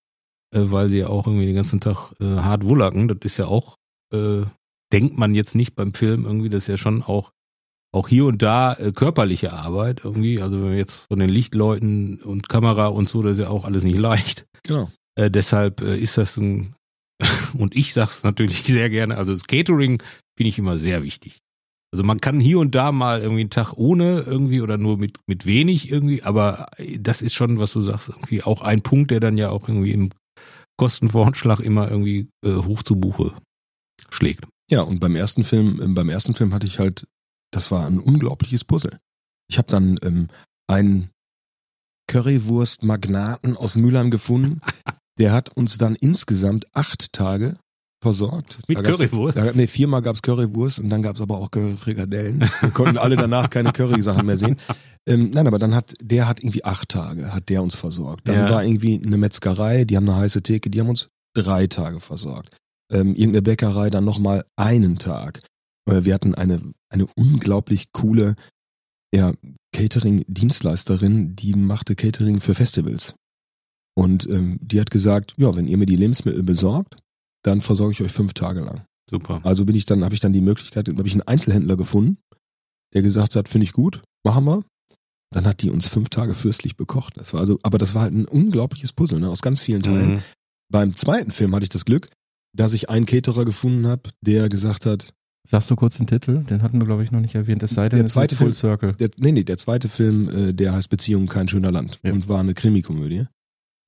[0.53, 3.07] äh, weil sie ja auch irgendwie den ganzen Tag äh, hart wullacken.
[3.07, 3.77] Das ist ja auch,
[4.13, 4.43] äh,
[4.93, 7.31] denkt man jetzt nicht beim Film irgendwie, das ist ja schon auch
[7.93, 10.41] auch hier und da äh, körperliche Arbeit irgendwie.
[10.41, 13.65] Also wenn wir jetzt von den Lichtleuten und Kamera und so, das ist ja auch
[13.65, 14.45] alles nicht leicht.
[14.63, 14.89] Genau.
[15.15, 16.75] Äh, deshalb äh, ist das ein,
[17.57, 20.01] und ich sag's natürlich sehr gerne, also das Catering
[20.37, 21.39] finde ich immer sehr wichtig.
[21.93, 25.17] Also man kann hier und da mal irgendwie einen Tag ohne irgendwie oder nur mit,
[25.25, 26.67] mit wenig irgendwie, aber
[26.99, 29.93] das ist schon, was du sagst, irgendwie auch ein Punkt, der dann ja auch irgendwie
[29.93, 30.09] im
[30.77, 33.33] Kostenvoranschlag immer irgendwie äh, hoch zu Buche
[34.09, 34.45] schlägt.
[34.69, 37.07] Ja, und beim ersten Film, ähm, beim ersten Film hatte ich halt,
[37.51, 38.97] das war ein unglaubliches Puzzle.
[39.49, 40.27] Ich habe dann ähm,
[40.67, 41.09] einen
[42.09, 44.61] Currywurst-Magnaten aus Mülheim gefunden.
[45.19, 47.57] Der hat uns dann insgesamt acht Tage
[48.03, 48.59] versorgt.
[48.67, 49.35] Mit Currywurst?
[49.37, 52.41] Da, nee, viermal gab's Currywurst und dann gab's aber auch Curryfrikadellen.
[52.61, 54.57] Wir konnten alle danach keine Curry-Sachen mehr sehen.
[55.09, 58.27] Ähm, nein, aber dann hat, der hat irgendwie acht Tage, hat der uns versorgt.
[58.27, 58.49] Dann Ja.
[58.49, 62.57] war irgendwie eine Metzgerei, die haben eine heiße Theke, die haben uns drei Tage versorgt.
[62.91, 65.41] Ähm, irgendeine Bäckerei dann nochmal einen Tag.
[65.89, 68.35] Äh, Wir hatten eine, eine unglaublich coole
[69.13, 69.33] ja,
[69.73, 73.15] Catering-Dienstleisterin, die machte Catering für Festivals.
[73.95, 76.95] Und ähm, die hat gesagt, ja, wenn ihr mir die Lebensmittel besorgt,
[77.43, 78.85] dann versorge ich euch fünf Tage lang.
[79.09, 79.41] Super.
[79.43, 82.17] Also bin ich dann, habe ich dann die Möglichkeit, habe ich einen Einzelhändler gefunden,
[82.93, 84.63] der gesagt hat, finde ich gut, machen wir.
[85.33, 87.17] Dann hat die uns fünf Tage fürstlich bekocht.
[87.17, 90.15] Das war also, aber das war halt ein unglaubliches Puzzle, ne, aus ganz vielen Teilen.
[90.15, 90.21] Mhm.
[90.71, 92.09] Beim zweiten Film hatte ich das Glück,
[92.57, 95.13] dass ich einen Caterer gefunden habe, der gesagt hat,
[95.49, 96.43] Sagst du kurz den Titel?
[96.43, 97.63] Den hatten wir, glaube ich, noch nicht erwähnt.
[97.63, 98.93] Es sei denn, Der zweite ist Full Film- Circle.
[98.99, 102.11] der, nee, nee, der zweite Film, äh, der heißt Beziehung kein schöner Land Ja.
[102.11, 103.27] und war eine Krimikomödie.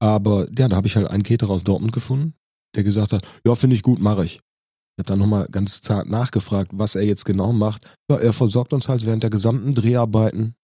[0.01, 2.33] Aber ja, da habe ich halt einen Caterer aus Dortmund gefunden,
[2.77, 4.35] der gesagt hat, ja, finde ich gut, mache ich.
[4.35, 7.85] Ich habe dann nochmal ganz zart nachgefragt, was er jetzt genau macht.
[8.09, 10.55] Ja, er versorgt uns halt während der gesamten Dreharbeiten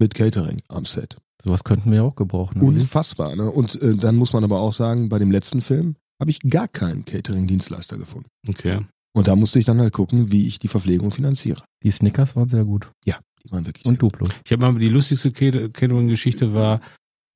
[0.00, 1.16] mit Catering am Set.
[1.44, 2.60] Sowas könnten wir ja auch gebrauchen.
[2.60, 3.48] Unfassbar, ne?
[3.50, 6.68] Und äh, dann muss man aber auch sagen, bei dem letzten Film habe ich gar
[6.68, 8.28] keinen Catering-Dienstleister gefunden.
[8.48, 8.80] Okay.
[9.16, 11.62] Und da musste ich dann halt gucken, wie ich die Verpflegung finanziere.
[11.82, 12.90] Die Snickers waren sehr gut.
[13.04, 13.12] Die
[13.50, 14.12] waren wirklich Und sehr gut.
[14.20, 14.28] Duplo.
[14.44, 16.80] Ich habe mal die lustigste Cate- Catering-Geschichte war,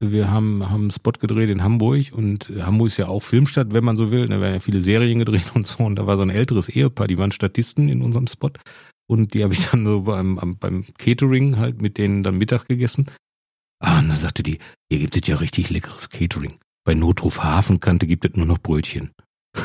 [0.01, 3.85] wir haben, haben einen Spot gedreht in Hamburg und Hamburg ist ja auch Filmstadt, wenn
[3.85, 4.29] man so will.
[4.29, 5.83] Da werden ja viele Serien gedreht und so.
[5.85, 8.51] Und da war so ein älteres Ehepaar, die waren Statisten in unserem Spot.
[9.07, 12.69] Und die habe ich dann so beim, am- beim Catering halt mit denen dann Mittag
[12.69, 13.07] gegessen.
[13.81, 14.59] Ah, und dann sagte die,
[14.91, 16.55] hier gibt es ja richtig leckeres Catering.
[16.85, 19.11] Bei Notruf Hafenkante gibt es nur noch Brötchen.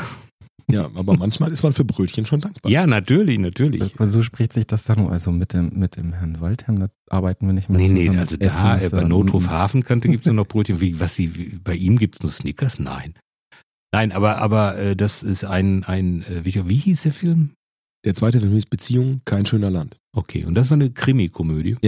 [0.72, 2.70] Ja, aber manchmal ist man für Brötchen schon dankbar.
[2.70, 3.92] Ja, natürlich, natürlich.
[3.96, 7.46] Aber so spricht sich das dann, also mit dem, mit dem Herrn Waldheim, da arbeiten
[7.46, 8.18] wir nicht mehr Nee, nee, zusammen.
[8.20, 10.80] also Essen da äh, bei Notruf Hafenkante gibt's nur noch Brötchen.
[10.80, 12.78] Wie, was sie, wie, bei ihm gibt's nur Snickers?
[12.78, 13.14] Nein.
[13.92, 17.50] Nein, aber, aber äh, das ist ein, ein äh, wie, wie hieß der Film?
[18.04, 19.96] Der zweite Film ist Beziehung, kein schöner Land.
[20.16, 21.78] Okay, und das war eine Krimi-Komödie?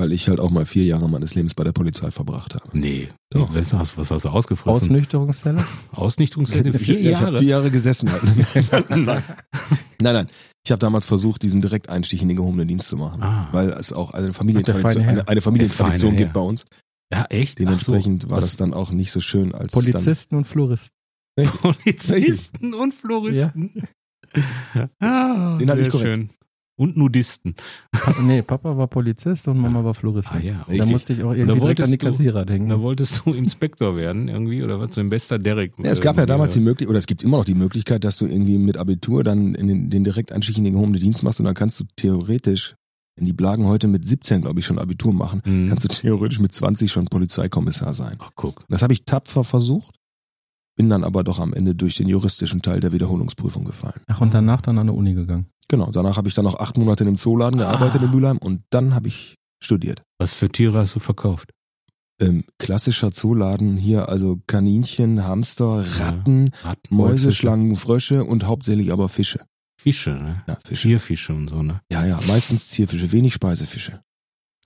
[0.00, 2.66] Weil ich halt auch mal vier Jahre meines Lebens bei der Polizei verbracht habe.
[2.72, 3.08] Nee.
[3.30, 3.52] Doch.
[3.52, 4.82] Was hast, was hast du ausgefressen?
[4.82, 5.64] Ausnüchterungszelle?
[5.90, 6.72] Ausnichtungszelle?
[6.72, 7.38] Vier Ja, Ich habe Jahre?
[7.40, 8.08] vier Jahre gesessen.
[8.12, 8.90] Halt.
[8.90, 9.22] nein, nein.
[10.00, 10.28] nein.
[10.64, 13.22] Ich habe damals versucht, diesen Direkteinstieg in den gehobenen Dienst zu machen.
[13.22, 13.48] Ah.
[13.50, 16.64] Weil es auch eine Der Familientradition, eine, eine Familientradition gibt bei uns.
[17.12, 17.58] Ja, echt?
[17.58, 20.94] Dementsprechend so, war das dann auch nicht so schön als Polizisten und Floristen.
[21.60, 23.72] Polizisten und Floristen.
[25.00, 26.06] Ah, Den hatte ich sehr korrekt.
[26.08, 26.30] schön.
[26.78, 27.54] Und Nudisten.
[28.22, 30.36] Nee, Papa war Polizist und Mama war Floristin.
[30.36, 30.90] Ah ja, Da Richtig.
[30.92, 32.68] musste ich auch da irgendwie direkt an die wolltest du- Kassierer denken.
[32.70, 34.94] Da wolltest du Inspektor werden irgendwie oder was?
[34.94, 35.72] So ein bester Derek.
[35.78, 36.60] Ja, es gab ja damals die?
[36.60, 39.66] Möglichkeit, oder es gibt immer noch die Möglichkeit, dass du irgendwie mit Abitur dann in
[39.66, 42.76] den, den Direkteinstieg in den gehobenen Dienst machst und dann kannst du theoretisch,
[43.16, 45.68] wenn die Blagen heute mit 17, glaube ich, schon Abitur machen, Mhm.
[45.68, 48.16] kannst du theoretisch mit 20 schon Polizeikommissar sein.
[48.20, 48.64] Ach, guck.
[48.68, 49.96] Das habe ich tapfer versucht,
[50.76, 54.00] bin dann aber doch am Ende durch den juristischen Teil der Wiederholungsprüfung gefallen.
[54.06, 55.46] Ach, und danach dann an der Uni gegangen.
[55.68, 58.04] Genau, danach habe ich dann noch acht Monate in einem Zooladen gearbeitet Ah.
[58.06, 60.02] in Mülheim und dann habe ich studiert.
[60.18, 61.50] Was für Tiere hast du verkauft?
[62.20, 67.32] Ähm, klassischer Zooladen hier, also Kaninchen, Hamster, Ratten, Ratten, Mäuse, Fische.
[67.32, 69.44] Schlangen, Frösche und hauptsächlich aber Fische.
[69.80, 70.42] Fische, ne?
[70.48, 70.80] Ja, Fische.
[70.82, 71.80] Zierfische und so, ne?
[71.92, 74.00] Ja, ja, meistens Zierfische, wenig Speisefische.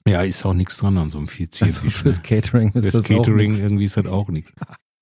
[0.09, 1.95] Ja, ist auch nichts dran an so einem viel Also Zierfisch.
[1.97, 2.23] fürs ne?
[2.23, 3.59] Catering ist das Catering auch nix.
[3.61, 4.53] irgendwie ist das auch nichts.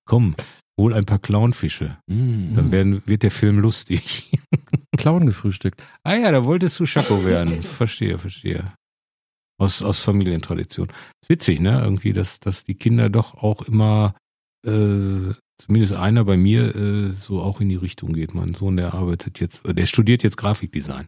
[0.05, 0.35] Komm,
[0.81, 1.97] hol ein paar Clownfische.
[2.07, 2.55] Mm.
[2.55, 4.31] Dann werden, wird der Film lustig.
[4.97, 5.81] Clown gefrühstückt.
[6.03, 7.61] ah ja, da wolltest du Schako werden.
[7.61, 8.73] Verstehe, verstehe.
[9.59, 10.87] Aus, aus Familientradition.
[11.27, 11.81] Witzig, ne?
[11.83, 14.15] Irgendwie, dass, dass die Kinder doch auch immer,
[14.65, 18.33] äh, zumindest einer bei mir, äh, so auch in die Richtung geht.
[18.33, 21.07] Mein Sohn, der arbeitet jetzt, äh, der studiert jetzt Grafikdesign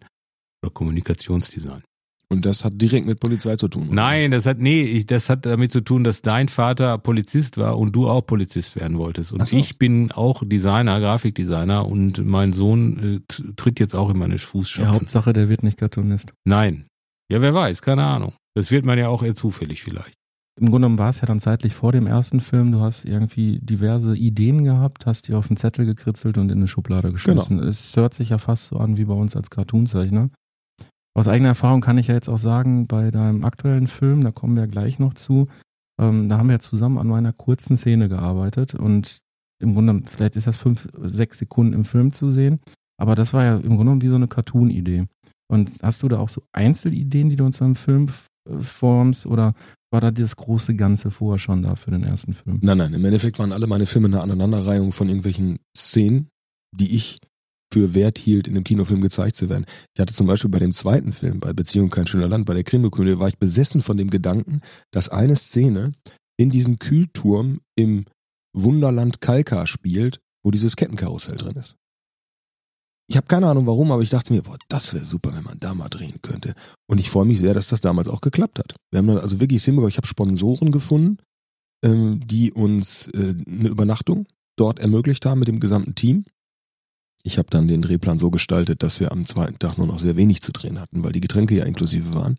[0.62, 1.82] oder Kommunikationsdesign.
[2.30, 3.88] Und das hat direkt mit Polizei zu tun.
[3.88, 3.94] oder?
[3.96, 7.78] Nein, das hat, nee, ich, das hat damit zu tun, dass dein Vater Polizist war
[7.78, 9.34] und du auch Polizist werden wolltest.
[9.34, 9.56] Und so.
[9.56, 14.40] ich bin auch Designer, Grafikdesigner und mein Sohn äh, tritt jetzt auch in meine Ja,
[14.40, 14.94] Fußstapfen.
[14.96, 16.34] Hauptsache, der wird nicht Cartoonist.
[16.46, 16.86] Nein.
[17.32, 18.34] Ja, wer weiß, keine Ahnung.
[18.56, 20.14] Das wird man ja auch eher zufällig vielleicht.
[20.60, 22.72] Im Grunde genommen war es ja dann zeitlich vor dem ersten Film.
[22.72, 26.68] Du hast irgendwie diverse Ideen gehabt, hast die auf einen Zettel gekritzelt und in eine
[26.68, 27.58] Schublade geschmissen.
[27.58, 27.70] Genau.
[27.70, 30.30] Es hört sich ja fast so an wie bei uns als Cartoonzeichner.
[31.16, 34.56] Aus eigener Erfahrung kann ich ja jetzt auch sagen, bei deinem aktuellen Film, da kommen
[34.56, 35.48] wir gleich noch zu,
[36.00, 39.20] ähm, da haben wir zusammen an meiner kurzen Szene gearbeitet und
[39.60, 42.60] im Grunde, vielleicht ist das fünf, sechs Sekunden im Film zu sehen,
[43.00, 45.06] aber das war ja im Grunde wie so eine Cartoon-Idee.
[45.52, 48.08] Und hast du da auch so Einzelideen, die du uns im Film
[48.50, 49.54] äh, formst oder
[49.92, 52.60] war da das große Ganze vorher schon da für den ersten Film?
[52.62, 56.30] Nein, nein, im Endeffekt waren alle meine Filme eine Aneinanderreihung von irgendwelchen Szenen,
[56.76, 57.20] die ich
[57.74, 59.66] für wert hielt, in einem Kinofilm gezeigt zu werden.
[59.96, 62.64] Ich hatte zum Beispiel bei dem zweiten Film, bei Beziehung kein schöner Land, bei der
[62.64, 65.92] Krimikomödie, war ich besessen von dem Gedanken, dass eine Szene
[66.38, 68.06] in diesem Kühlturm im
[68.56, 71.76] Wunderland Kalkar spielt, wo dieses Kettenkarussell drin ist.
[73.10, 75.60] Ich habe keine Ahnung warum, aber ich dachte mir, boah, das wäre super, wenn man
[75.60, 76.54] da mal drehen könnte.
[76.88, 78.76] Und ich freue mich sehr, dass das damals auch geklappt hat.
[78.92, 81.18] Wir haben dann also wirklich hinbekommen, ich habe Sponsoren gefunden,
[81.84, 84.26] ähm, die uns äh, eine Übernachtung
[84.58, 86.26] dort ermöglicht haben mit dem gesamten Team.
[87.26, 90.18] Ich habe dann den Drehplan so gestaltet, dass wir am zweiten Tag nur noch sehr
[90.18, 92.38] wenig zu drehen hatten, weil die Getränke ja inklusive waren.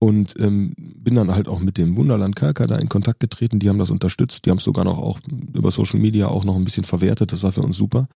[0.00, 3.60] Und ähm, bin dann halt auch mit dem Wunderland Kalka da in Kontakt getreten.
[3.60, 4.44] Die haben das unterstützt.
[4.44, 5.20] Die haben es sogar noch auch
[5.54, 7.30] über Social Media auch noch ein bisschen verwertet.
[7.32, 8.08] Das war für uns super.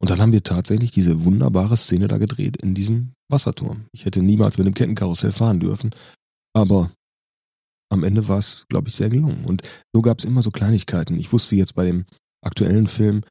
[0.00, 3.86] Und dann haben wir tatsächlich diese wunderbare Szene da gedreht in diesem Wasserturm.
[3.92, 5.94] Ich hätte niemals mit dem Kettenkarussell fahren dürfen.
[6.54, 6.90] Aber
[7.92, 9.44] am Ende war es, glaube ich, sehr gelungen.
[9.44, 9.62] Und
[9.94, 11.18] so gab es immer so Kleinigkeiten.
[11.18, 12.06] Ich wusste jetzt bei dem
[12.42, 13.22] aktuellen Film,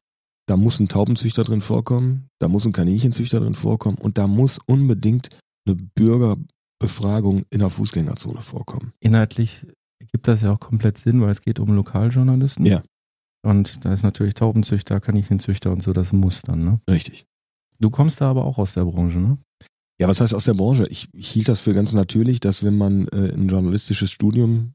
[0.46, 4.58] da muss ein Taubenzüchter drin vorkommen, da muss ein Kaninchenzüchter drin vorkommen und da muss
[4.66, 5.30] unbedingt
[5.66, 8.92] eine Bürgerbefragung in der Fußgängerzone vorkommen.
[9.00, 9.66] Inhaltlich
[10.12, 12.66] gibt das ja auch komplett Sinn, weil es geht um Lokaljournalisten.
[12.66, 12.82] Ja.
[13.44, 16.80] Und da ist natürlich Taubenzüchter, Kaninchenzüchter und so das muss dann, ne?
[16.88, 17.26] Richtig.
[17.80, 19.38] Du kommst da aber auch aus der Branche, ne?
[19.98, 20.86] Ja, was heißt aus der Branche?
[20.88, 24.74] Ich, ich hielt das für ganz natürlich, dass wenn man äh, ein journalistisches Studium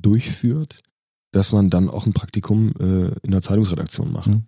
[0.00, 0.80] durchführt,
[1.32, 4.28] dass man dann auch ein Praktikum äh, in der Zeitungsredaktion macht.
[4.28, 4.46] Mhm.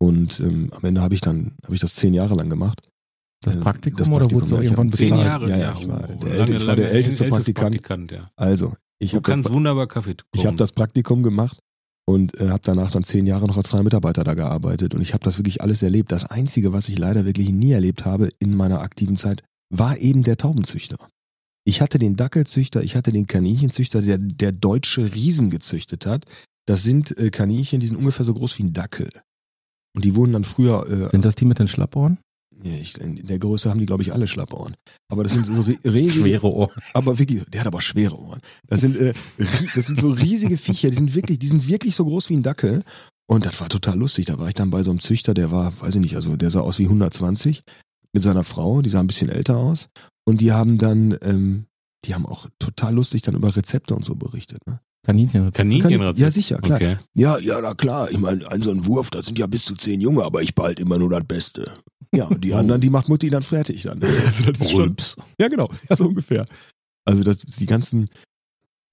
[0.00, 2.80] Und ähm, am Ende habe ich dann, habe ich das zehn Jahre lang gemacht.
[3.42, 5.16] Das Äh, Praktikum, das oder Praktikum, wurde es auch irgendwann Zehn?
[5.16, 8.12] Jahre, Ja, ja, ich war Oh, der lange, älte- ich war der älteste älteste Praktikant.
[8.12, 8.30] ja.
[8.36, 10.28] Also, ich Du habe das, kannst wunderbar Kaffee kochen.
[10.34, 11.58] ich hab das Praktikum gemacht
[12.06, 14.94] und äh, habe danach dann zehn Jahre noch als freier Mitarbeiter da gearbeitet.
[14.94, 16.10] Und ich habe das wirklich alles erlebt.
[16.12, 20.22] Das Einzige, was ich leider wirklich nie erlebt habe in meiner aktiven Zeit, war eben
[20.22, 20.96] der Taubenzüchter.
[21.66, 26.24] Ich hatte den Dackelzüchter, ich hatte den Kaninchenzüchter, der, der deutsche Riesen gezüchtet hat.
[26.66, 29.10] Das sind äh, Kaninchen, die sind ungefähr so groß wie ein Dackel.
[29.94, 32.18] Und die wurden dann früher äh, Sind das die mit den Schlappohren?
[32.62, 34.74] Ja, ich, in der Größe haben die, glaube ich, alle Schlappohren.
[35.10, 36.70] Aber das sind so ri- riesige, Schwere Ohren.
[36.92, 38.40] aber wirklich, der hat aber schwere Ohren.
[38.68, 39.12] Das sind, äh,
[39.74, 42.42] das sind so riesige Viecher, die sind wirklich, die sind wirklich so groß wie ein
[42.42, 42.82] Dackel.
[43.26, 44.26] Und das war total lustig.
[44.26, 46.50] Da war ich dann bei so einem Züchter, der war, weiß ich nicht, also der
[46.50, 47.62] sah aus wie 120
[48.12, 49.88] mit seiner Frau, die sah ein bisschen älter aus.
[50.26, 51.66] Und die haben dann, ähm,
[52.04, 54.60] die haben auch total lustig dann über Rezepte und so berichtet.
[54.66, 54.78] Ne?
[55.04, 55.50] Kaninchen.
[55.50, 56.18] Kaninchenrezept.
[56.18, 56.76] Ja, sicher, klar.
[56.76, 56.96] Okay.
[57.14, 58.10] Ja, ja, na klar.
[58.10, 60.54] Ich meine, ein so ein Wurf, das sind ja bis zu zehn Junge, aber ich
[60.54, 61.78] behalte immer nur das Beste.
[62.12, 62.56] Ja, und die Oh.
[62.56, 64.00] anderen, die macht Mutti dann fertig dann.
[64.26, 64.96] Also das ist schon,
[65.40, 66.44] ja, genau, ja, so ungefähr.
[67.06, 68.08] Also das, die ganzen,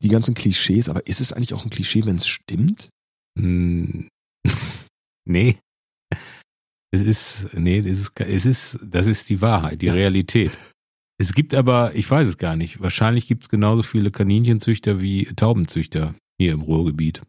[0.04, 2.90] die ganzen Klischees, aber ist es eigentlich auch ein Klischee, wenn es stimmt?
[3.40, 4.10] Hm.
[5.26, 5.58] nee.
[6.94, 9.94] Es ist, nee, das ist, es ist, das ist die Wahrheit, die Ja.
[9.94, 10.58] Realität.
[11.22, 15.26] Es gibt aber, ich weiß es gar nicht, wahrscheinlich gibt es genauso viele Kaninchenzüchter wie
[15.36, 17.22] Taubenzüchter hier im Ruhrgebiet.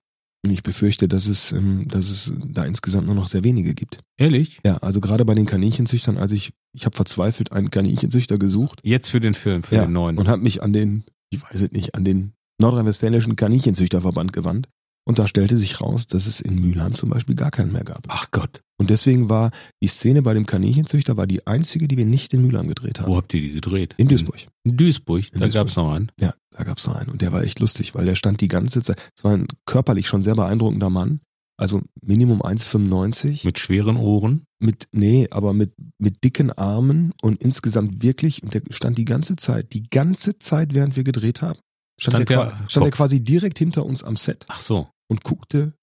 [0.49, 3.99] Ich befürchte, dass es, ähm, dass es da insgesamt nur noch sehr wenige gibt.
[4.19, 4.61] Ehrlich?
[4.65, 9.11] Ja, also gerade bei den Kaninchenzüchtern, als ich, ich habe verzweifelt einen Kaninchenzüchter gesucht Jetzt
[9.11, 10.17] für den Film, für Ja, den neuen.
[10.17, 14.69] und habe mich an den, ich weiß es nicht, an den nordrhein-westfälischen Kaninchenzüchterverband gewandt.
[15.05, 18.07] Und da stellte sich raus, dass es in Mülheim zum Beispiel gar keinen mehr gab.
[18.09, 22.05] Ach Gott, Und deswegen war die Szene bei dem Kaninchenzüchter war die einzige, die wir
[22.05, 23.13] nicht in Mülheim gedreht haben.
[23.13, 23.95] wo habt ihr die gedreht?
[23.97, 24.49] In Duisburg.
[24.65, 26.11] In Duisburg, In da gab es noch einen.
[26.19, 27.09] Ja, da gab's noch einen.
[27.09, 29.01] Und der war echt lustig, weil der stand die ganze Zeit.
[29.17, 31.21] Es war ein körperlich schon sehr beeindruckender Mann.
[31.57, 33.45] Also Minimum 1,95.
[33.45, 34.47] Mit schweren Ohren.
[34.59, 39.37] Mit, nee, aber mit, mit dicken Armen und insgesamt wirklich, und der stand die ganze
[39.37, 41.61] Zeit, die ganze Zeit, während wir gedreht haben,
[42.01, 44.89] stand, Stand der, stand der quasi direkt hinter uns am Set Ach so.
[45.09, 45.75] und guckte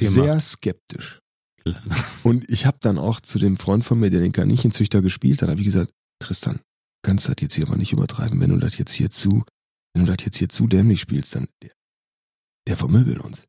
[0.00, 1.20] sehr skeptisch.
[2.22, 5.48] Und ich habe dann auch zu dem Freund von mir, der den Kaninchenzüchter gespielt hat,
[5.48, 6.60] habe ich gesagt, Tristan,
[7.02, 9.44] kannst das jetzt hier aber nicht übertreiben, wenn du das jetzt hier zu,
[9.94, 11.72] wenn du das jetzt hier zu dämlich spielst, dann der,
[12.68, 13.44] der vermöbelt uns.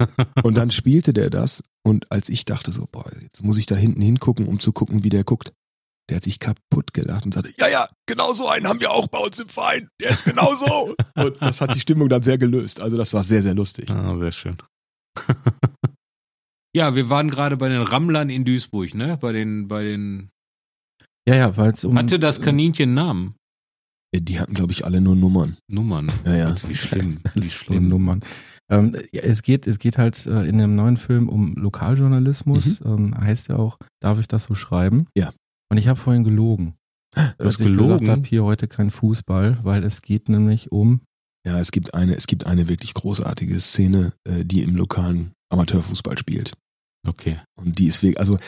[0.42, 3.74] und dann spielte der das und als ich dachte so, boah, jetzt muss ich da
[3.74, 5.52] hinten hingucken, um zu gucken, wie der guckt.
[6.08, 9.06] Der hat sich kaputt gelacht und sagte, ja, ja, genau so einen haben wir auch
[9.06, 9.88] bei uns im Verein.
[10.00, 10.96] Der ist genau so.
[11.14, 12.80] und das hat die Stimmung dann sehr gelöst.
[12.80, 13.90] Also das war sehr, sehr lustig.
[13.90, 14.56] Ah, sehr schön.
[16.74, 19.16] Ja, wir waren gerade bei den Rammlern in Duisburg, ne?
[19.20, 20.30] Bei den, bei den.
[21.28, 21.96] Ja, ja, weil es um.
[21.96, 23.34] Hatte das Kaninchen einen Namen?
[24.14, 25.56] Äh, Die hatten, glaube ich, alle nur Nummern.
[25.68, 26.10] Nummern.
[26.24, 26.54] Ja, ja.
[26.66, 27.18] Wie schlimm.
[27.34, 27.88] Wie schlimm.
[27.88, 28.20] Nummern.
[28.70, 32.80] Ähm, ja, es geht, es geht halt äh, in dem neuen Film um Lokaljournalismus.
[32.84, 35.06] Ähm, heißt ja auch, darf ich das so schreiben?
[35.16, 35.32] Ja.
[35.70, 36.74] Und ich habe vorhin gelogen.
[37.14, 38.08] Du hast Als ich gesagt gelogen.
[38.08, 41.00] habe, hier heute kein Fußball, weil es geht nämlich um
[41.44, 46.18] Ja, es gibt eine, es gibt eine wirklich großartige Szene, äh, die im lokalen Amateurfußball
[46.18, 46.52] spielt.
[47.06, 47.38] Okay.
[47.56, 48.38] Und die ist wirklich, also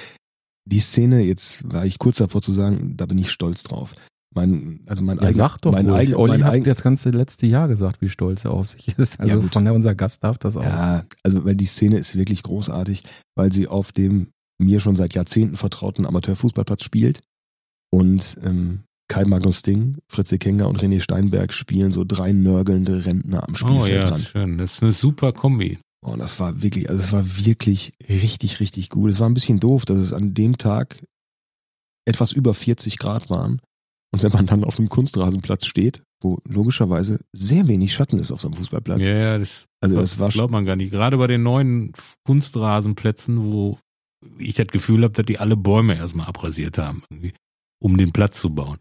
[0.65, 3.95] die Szene, jetzt war ich kurz davor zu sagen, da bin ich stolz drauf.
[4.35, 6.01] Mein, also mein Ja, eigen, sag doch mein ruhig.
[6.01, 8.97] eigen, Olli mein hat eigen, das ganze letzte Jahr gesagt, wie stolz er auf sich
[8.97, 9.21] ist.
[9.21, 9.53] Also gut.
[9.53, 10.63] von der unser Gast darf das auch.
[10.63, 13.03] Ja, also weil die Szene ist wirklich großartig,
[13.37, 17.21] weil sie auf dem mir schon seit Jahrzehnten vertrauten Amateurfußballplatz spielt
[17.91, 23.47] und ähm, Kai Magnus Ding, Fritze Kenger und René Steinberg spielen so drei nörgelnde Rentner
[23.47, 24.57] am Oh ja, ist schön.
[24.57, 25.79] Das ist eine super Kombi.
[26.05, 29.11] Oh, das war wirklich, also es war wirklich richtig, richtig gut.
[29.11, 30.99] Es war ein bisschen doof, dass es an dem Tag
[32.05, 33.61] etwas über 40 Grad waren.
[34.13, 38.41] Und wenn man dann auf einem Kunstrasenplatz steht, wo logischerweise sehr wenig Schatten ist auf
[38.41, 39.07] so einem Fußballplatz.
[39.07, 40.91] Ja, ja, das, Also das war glaubt man gar nicht.
[40.91, 41.93] Gerade bei den neuen
[42.27, 43.79] Kunstrasenplätzen, wo
[44.39, 47.03] ich das Gefühl habe, dass die alle Bäume erstmal abrasiert haben,
[47.81, 48.79] um den Platz zu bauen.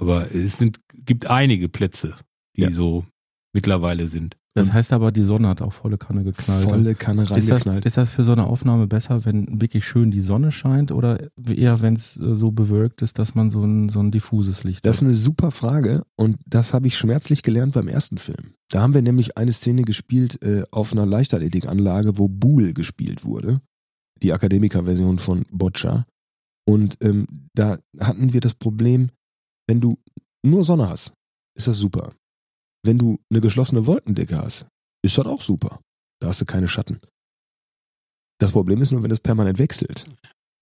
[0.00, 2.16] Aber es sind, gibt einige Plätze,
[2.56, 2.70] die Ja.
[2.70, 3.06] so
[3.54, 4.36] mittlerweile sind.
[4.56, 6.62] Das heißt aber, die Sonne hat auch volle Kanne geknallt.
[6.62, 7.84] volle Kanne ist, das, reingeknallt.
[7.86, 11.82] ist das für so eine Aufnahme besser, wenn wirklich schön die Sonne scheint oder eher,
[11.82, 14.96] wenn es äh, so bewölkt ist, dass man so ein, so ein diffuses Licht Das
[14.96, 15.08] ist hat?
[15.08, 18.54] eine super Frage und das habe ich schmerzlich gelernt beim ersten Film.
[18.70, 23.60] Da haben wir nämlich eine Szene gespielt äh, auf einer Leichtathletikanlage, wo Buhl gespielt wurde.
[24.22, 26.06] Die Akademiker-Version von Boccia.
[26.64, 29.10] Und ähm, da hatten wir das Problem,
[29.66, 29.98] wenn du
[30.44, 31.12] nur Sonne hast,
[31.56, 32.12] ist das super.
[32.84, 34.66] Wenn du eine geschlossene Wolkendecke hast,
[35.02, 35.80] ist das auch super.
[36.20, 37.00] Da hast du keine Schatten.
[38.38, 40.04] Das Problem ist nur, wenn es permanent wechselt.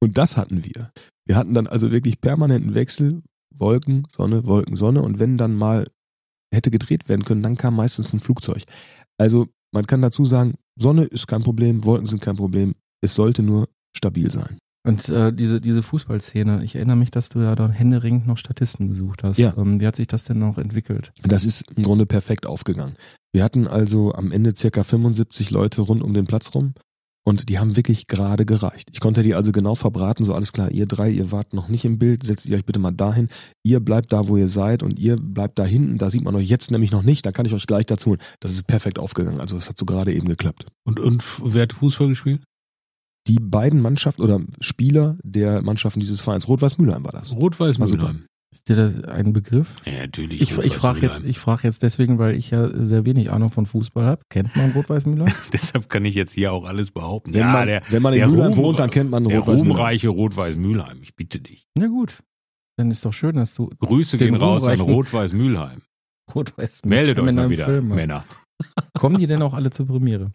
[0.01, 0.93] Und das hatten wir.
[1.27, 3.23] Wir hatten dann also wirklich permanenten Wechsel,
[3.55, 5.03] Wolken, Sonne, Wolken, Sonne.
[5.03, 5.89] Und wenn dann mal
[6.55, 8.65] hätte gedreht werden können, dann kam meistens ein Flugzeug.
[9.19, 12.75] Also man kann dazu sagen, Sonne ist kein Problem, Wolken sind kein Problem.
[13.03, 14.59] Es sollte nur stabil sein.
[14.85, 18.88] Und äh, diese, diese Fußballszene, ich erinnere mich, dass du ja da händeringend noch Statisten
[18.88, 19.38] gesucht hast.
[19.38, 19.55] Ja.
[19.57, 21.12] Ähm, wie hat sich das denn noch entwickelt?
[21.23, 22.95] Das ist im Grunde perfekt aufgegangen.
[23.33, 26.75] Wir hatten also am Ende circa 75 Leute rund um den Platz rum
[27.25, 28.88] und die haben wirklich gerade gereicht.
[28.92, 31.85] Ich konnte die also genau verbraten, so alles klar, ihr drei, ihr wart noch nicht
[31.85, 33.29] im Bild, setzt ihr euch bitte mal dahin,
[33.62, 36.49] ihr bleibt da, wo ihr seid und ihr bleibt da hinten, da sieht man euch
[36.49, 38.21] jetzt nämlich noch nicht, da kann ich euch gleich dazu holen.
[38.40, 40.66] Das ist perfekt aufgegangen, also das hat so gerade eben geklappt.
[40.85, 42.42] Und, und wer hat Fußball gespielt?
[43.29, 47.35] Die beiden Mannschaften oder Spieler der Mannschaften dieses Vereins, Rot-Weiß Mülheim war das.
[47.35, 48.09] Rot-Weiß War super.
[48.09, 48.27] Mülheim.
[48.53, 49.77] Ist dir das ein Begriff?
[49.87, 50.43] Ja, natürlich.
[50.43, 53.65] Ich, ich frage jetzt, ich frag jetzt deswegen, weil ich ja sehr wenig Ahnung von
[53.65, 54.23] Fußball habe.
[54.29, 55.25] Kennt man Rot-Weiß Müller?
[55.55, 57.33] Deshalb kann ich jetzt hier auch alles behaupten.
[57.33, 59.61] Wenn, ja, man, der, wenn man in der Ruhm- wohnt, dann kennt man der Rot-Weiß
[59.61, 59.77] Mülheim.
[59.77, 60.99] ruhmreiche Rot-Weiß Mülheim.
[61.01, 61.65] Ich bitte dich.
[61.79, 62.19] Na gut.
[62.77, 65.81] Dann ist doch schön, dass du Grüße Den gehen raus an Rot-Weiß Mülheim.
[66.35, 67.89] Rot-Weiß Meldet euch mal wieder, Film.
[67.89, 68.25] Männer.
[68.99, 70.33] Kommen die denn auch alle zur Premiere?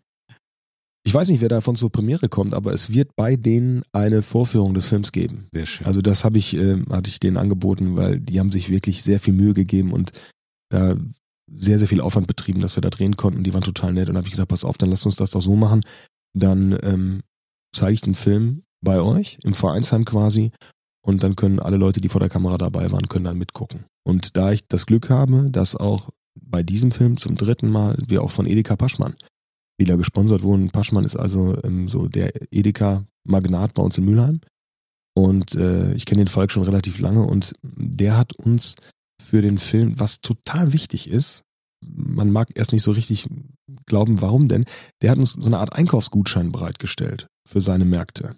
[1.08, 4.74] Ich weiß nicht, wer davon zur Premiere kommt, aber es wird bei denen eine Vorführung
[4.74, 5.48] des Films geben.
[5.54, 5.88] Sehr schön.
[5.88, 9.22] Also das habe ich, äh, hatte ich denen angeboten, weil die haben sich wirklich sehr
[9.22, 10.12] viel Mühe gegeben und
[10.67, 10.98] da
[11.50, 13.46] sehr, sehr viel Aufwand betrieben, dass wir da drehen konnten.
[13.46, 15.32] Die waren total nett und da habe ich gesagt, pass auf, dann lasst uns das
[15.32, 15.80] doch so machen.
[16.34, 17.22] Dann ähm,
[17.74, 20.52] zeige ich den Film bei euch, im Vereinsheim quasi,
[21.06, 23.86] und dann können alle Leute, die vor der Kamera dabei waren, können dann mitgucken.
[24.04, 28.24] Und da ich das Glück habe, dass auch bei diesem Film zum dritten Mal wir
[28.24, 29.15] auch von Edeka Paschmann
[29.77, 30.69] wieder gesponsert wurden.
[30.69, 34.41] Paschmann ist also ähm, so der Edeka-Magnat bei uns in Mülheim.
[35.15, 38.75] Und äh, ich kenne den Falk schon relativ lange und der hat uns
[39.19, 41.43] für den Film, was total wichtig ist,
[41.83, 43.27] man mag erst nicht so richtig
[43.85, 44.65] glauben, warum denn,
[45.01, 48.35] der hat uns so eine Art Einkaufsgutschein bereitgestellt für seine Märkte.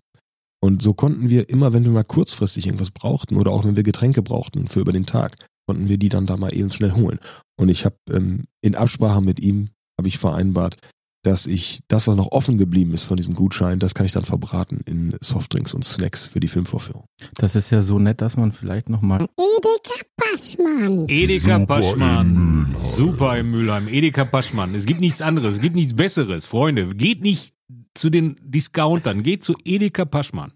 [0.62, 3.84] Und so konnten wir immer, wenn wir mal kurzfristig irgendwas brauchten oder auch wenn wir
[3.84, 5.36] Getränke brauchten für über den Tag,
[5.68, 7.20] konnten wir die dann da mal eben schnell holen.
[7.58, 10.78] Und ich habe ähm, in Absprache mit ihm, habe ich vereinbart,
[11.24, 14.24] dass ich das, was noch offen geblieben ist von diesem Gutschein, das kann ich dann
[14.24, 17.06] verbraten in Softdrinks und Snacks für die Filmvorführung.
[17.36, 19.28] Das ist ja so nett, dass man vielleicht nochmal.
[19.38, 21.06] Edeka Passmann.
[21.10, 22.76] Edeka Super Paschmann.
[22.80, 23.88] Super im Mülheim.
[23.88, 24.74] Edeka Paschmann.
[24.76, 25.56] Es gibt nichts anderes.
[25.56, 26.46] Es gibt nichts Besseres.
[26.46, 27.54] Freunde, geht nicht
[27.94, 29.24] zu den Discountern.
[29.24, 30.54] Geht zu Edeka Paschmann.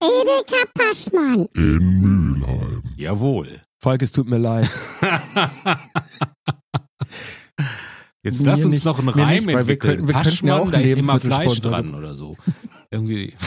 [0.00, 1.46] Edeka Passmann.
[1.54, 2.82] In Mülheim.
[2.96, 3.62] Jawohl.
[3.80, 4.70] Falk, es tut mir leid.
[8.24, 9.96] Jetzt Mir lass uns nicht- noch einen Reim nicht, weil wir entwickeln.
[9.98, 12.36] könnten- wir könnten ja auch da ist immer Fleisch dran oder so.
[12.90, 13.34] Irgendwie.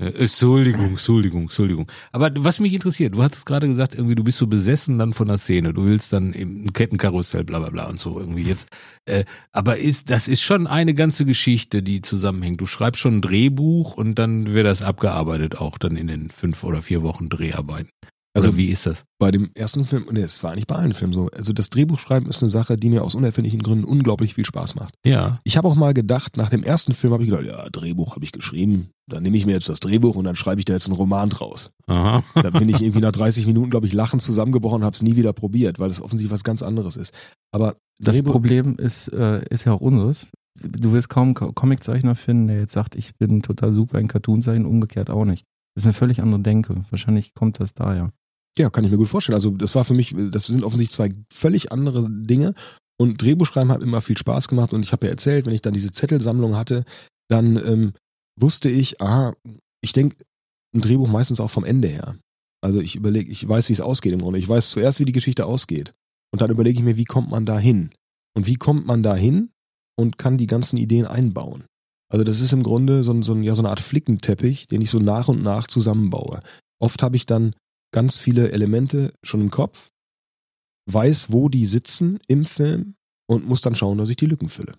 [0.00, 1.90] Äh, Entschuldigung, Entschuldigung, Entschuldigung.
[2.12, 5.26] Aber was mich interessiert, du hattest gerade gesagt, irgendwie du bist so besessen dann von
[5.26, 5.72] der Szene.
[5.74, 8.68] Du willst dann im Kettenkarussell, bla bla bla und so irgendwie jetzt.
[9.06, 12.60] Äh, aber ist, das ist schon eine ganze Geschichte, die zusammenhängt.
[12.60, 16.62] Du schreibst schon ein Drehbuch und dann wird das abgearbeitet, auch dann in den fünf
[16.62, 17.90] oder vier Wochen Dreharbeiten.
[18.38, 19.04] Also wie ist das?
[19.18, 21.28] bei dem ersten Film, nee, es war nicht bei allen Filmen so.
[21.36, 24.94] Also das Drehbuchschreiben ist eine Sache, die mir aus unerfindlichen Gründen unglaublich viel Spaß macht.
[25.04, 25.40] Ja.
[25.44, 28.24] Ich habe auch mal gedacht, nach dem ersten Film habe ich gedacht, ja, Drehbuch habe
[28.24, 30.86] ich geschrieben, dann nehme ich mir jetzt das Drehbuch und dann schreibe ich da jetzt
[30.86, 31.72] einen Roman draus.
[31.86, 32.22] Aha.
[32.34, 35.16] Da bin ich irgendwie nach 30 Minuten, glaube ich, lachend zusammengebrochen und habe es nie
[35.16, 37.12] wieder probiert, weil das offensichtlich was ganz anderes ist.
[37.52, 40.30] Aber Das Drehbuch, Problem ist, äh, ist ja auch unseres.
[40.60, 44.66] Du wirst kaum einen Comiczeichner finden, der jetzt sagt, ich bin total super in Cartoonzeichen,
[44.66, 45.44] umgekehrt auch nicht.
[45.74, 46.84] Das ist eine völlig andere Denke.
[46.90, 48.10] Wahrscheinlich kommt das daher.
[48.56, 49.36] Ja, kann ich mir gut vorstellen.
[49.36, 52.54] Also das war für mich, das sind offensichtlich zwei völlig andere Dinge.
[53.00, 54.72] Und Drehbuchschreiben hat immer viel Spaß gemacht.
[54.72, 56.84] Und ich habe ja erzählt, wenn ich dann diese Zettelsammlung hatte,
[57.28, 57.92] dann ähm,
[58.40, 59.34] wusste ich, aha,
[59.80, 60.16] ich denke
[60.74, 62.16] ein Drehbuch meistens auch vom Ende her.
[62.60, 64.38] Also ich überlege, ich weiß, wie es ausgeht im Grunde.
[64.38, 65.94] Ich weiß zuerst, wie die Geschichte ausgeht.
[66.32, 67.90] Und dann überlege ich mir, wie kommt man da hin?
[68.36, 69.50] Und wie kommt man da hin
[69.96, 71.64] und kann die ganzen Ideen einbauen?
[72.10, 74.80] Also das ist im Grunde so, ein, so, ein, ja, so eine Art Flickenteppich, den
[74.80, 76.42] ich so nach und nach zusammenbaue.
[76.80, 77.54] Oft habe ich dann
[77.92, 79.88] ganz viele Elemente schon im Kopf,
[80.90, 82.94] weiß, wo die sitzen im Film
[83.28, 84.74] und muss dann schauen, dass ich die Lücken fülle.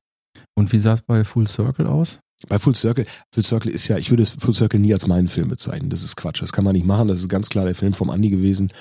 [0.55, 2.19] Und wie sah es bei Full Circle aus?
[2.47, 5.49] Bei Full Circle, Full Circle ist ja, ich würde Full Circle nie als meinen Film
[5.49, 5.89] bezeichnen.
[5.89, 6.41] Das ist Quatsch.
[6.41, 7.07] Das kann man nicht machen.
[7.07, 8.71] Das ist ganz klar der Film vom Andi gewesen.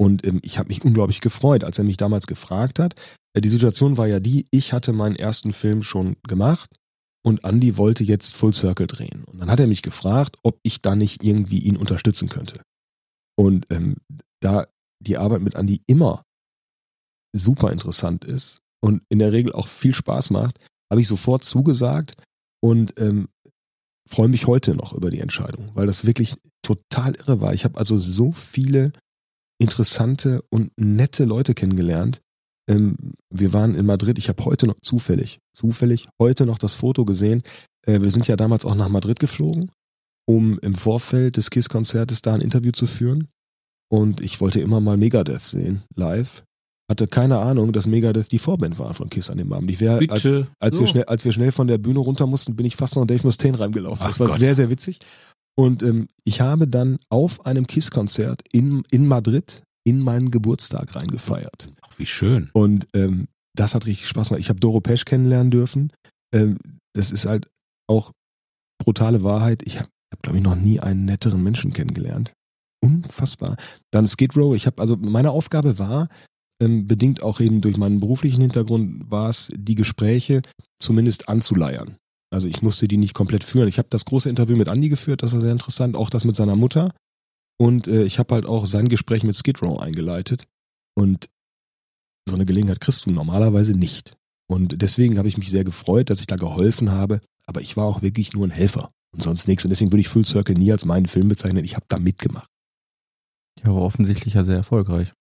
[0.00, 2.94] Und ähm, ich habe mich unglaublich gefreut, als er mich damals gefragt hat.
[3.34, 6.76] Äh, die Situation war ja die, ich hatte meinen ersten Film schon gemacht
[7.24, 9.24] und Andi wollte jetzt Full Circle drehen.
[9.24, 12.62] Und dann hat er mich gefragt, ob ich da nicht irgendwie ihn unterstützen könnte.
[13.38, 13.96] Und ähm,
[14.40, 14.66] da
[15.00, 16.24] die Arbeit mit Andi immer
[17.32, 22.14] super interessant ist und in der Regel auch viel Spaß macht, habe ich sofort zugesagt
[22.60, 23.28] und ähm,
[24.08, 27.54] freue mich heute noch über die Entscheidung, weil das wirklich total irre war.
[27.54, 28.92] Ich habe also so viele
[29.60, 32.20] interessante und nette Leute kennengelernt.
[32.68, 32.96] Ähm,
[33.30, 37.42] wir waren in Madrid, ich habe heute noch zufällig, zufällig heute noch das Foto gesehen.
[37.86, 39.70] Äh, wir sind ja damals auch nach Madrid geflogen,
[40.28, 43.28] um im Vorfeld des KISS-Konzertes da ein Interview zu führen.
[43.90, 46.42] Und ich wollte immer mal Megadeth sehen, live.
[46.90, 49.70] Hatte keine Ahnung, dass Megadeth die Vorband war von KISS an dem Abend.
[49.70, 50.26] Ich wäre, als,
[50.58, 50.80] als, So.
[50.80, 53.24] wir schnell, als wir schnell von der Bühne runter mussten, bin ich fast noch Dave
[53.24, 54.02] Mustaine reingelaufen.
[54.02, 54.38] Ach Das war Gott.
[54.38, 54.98] sehr, sehr witzig.
[55.56, 61.70] Und ähm, ich habe dann auf einem KISS-Konzert in, in Madrid in meinen Geburtstag reingefeiert.
[61.82, 62.50] Ach, wie schön.
[62.52, 63.26] Und ähm,
[63.56, 64.40] das hat richtig Spaß gemacht.
[64.40, 65.92] Ich habe Doro Pesch kennenlernen dürfen.
[66.34, 66.58] Ähm,
[66.94, 67.46] das ist halt
[67.88, 68.12] auch
[68.82, 69.62] brutale Wahrheit.
[69.66, 72.32] Ich habe, hab, glaube ich, noch nie einen netteren Menschen kennengelernt.
[72.82, 73.56] Unfassbar.
[73.90, 74.54] Dann Skid Row.
[74.54, 76.08] Ich habe also meine Aufgabe war
[76.60, 80.42] ähm, bedingt auch eben durch meinen beruflichen Hintergrund war es die Gespräche
[80.80, 81.96] zumindest anzuleiern.
[82.30, 83.68] Also ich musste die nicht komplett führen.
[83.68, 86.36] Ich habe das große Interview mit Andy geführt, das war sehr interessant, auch das mit
[86.36, 86.92] seiner Mutter.
[87.60, 90.44] Und äh, ich habe halt auch sein Gespräch mit Skid Row eingeleitet.
[90.94, 91.28] Und
[92.28, 94.16] so eine Gelegenheit kriegst du normalerweise nicht.
[94.50, 97.20] Und deswegen habe ich mich sehr gefreut, dass ich da geholfen habe.
[97.46, 99.64] Aber ich war auch wirklich nur ein Helfer und sonst nichts.
[99.64, 101.64] Und deswegen würde ich Full Circle nie als meinen Film bezeichnen.
[101.64, 102.48] Ich habe da mitgemacht.
[103.62, 105.12] Ja, aber offensichtlich ja sehr erfolgreich.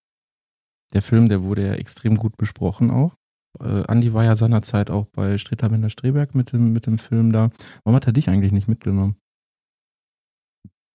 [0.94, 3.16] Der Film, der wurde ja extrem gut besprochen auch.
[3.60, 7.50] Äh, Andi war ja seinerzeit auch bei Streterbinder Streberg mit dem, mit dem Film da.
[7.84, 9.18] Warum hat er dich eigentlich nicht mitgenommen?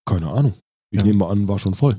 [0.07, 0.55] Keine Ahnung.
[0.90, 1.05] Ich Ja.
[1.05, 1.99] nehme mal an, war schon voll.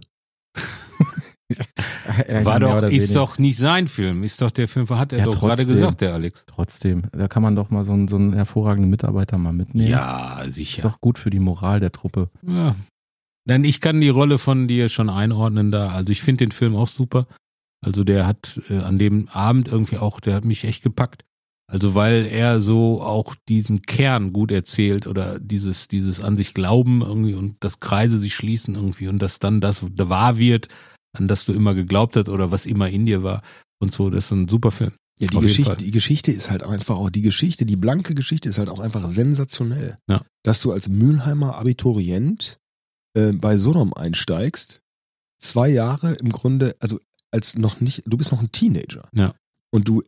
[2.28, 3.14] Er- War doch, ist weniger.
[3.16, 4.24] doch nicht sein Film.
[4.24, 5.68] Ist doch der Film, hat er Ja, doch gerade trotzdem.
[5.68, 6.46] gesagt, der Alex.
[6.46, 9.90] Trotzdem, da kann man doch mal so einen, so einen hervorragenden Mitarbeiter mal mitnehmen.
[9.90, 10.82] Ja, Ist sicher.
[10.84, 12.30] doch gut für die Moral der Truppe.
[12.46, 12.76] Ja.
[13.48, 15.90] Denn ich kann die Rolle von dir schon einordnen da.
[15.90, 17.28] Also ich finde den Film auch super.
[17.86, 21.26] Also der hat äh, an dem Abend irgendwie auch, der hat mich echt gepackt.
[21.70, 27.02] Also weil er so auch diesen Kern gut erzählt oder dieses, dieses an sich glauben
[27.02, 30.68] irgendwie und dass Kreise sich schließen irgendwie und dass dann das wahr wird,
[31.14, 33.42] an das du immer geglaubt hast oder was immer in dir war
[33.80, 34.10] und so.
[34.10, 34.94] Das ist ein super Film.
[35.20, 38.50] Ja, die Geschichte, die Geschichte ist halt auch einfach auch die Geschichte, die blanke Geschichte
[38.50, 39.98] ist halt auch einfach sensationell.
[40.10, 40.26] Ja.
[40.44, 42.60] Dass du als Mülheimer Abiturient
[43.16, 44.82] äh, bei Sodom einsteigst,
[45.40, 47.00] zwei Jahre im Grunde, also
[47.30, 49.08] als noch nicht, du bist noch ein Teenager.
[49.14, 49.36] Ja.
[49.72, 50.02] Und du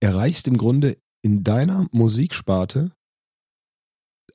[0.00, 2.92] erreichst im Grunde in deiner Musiksparte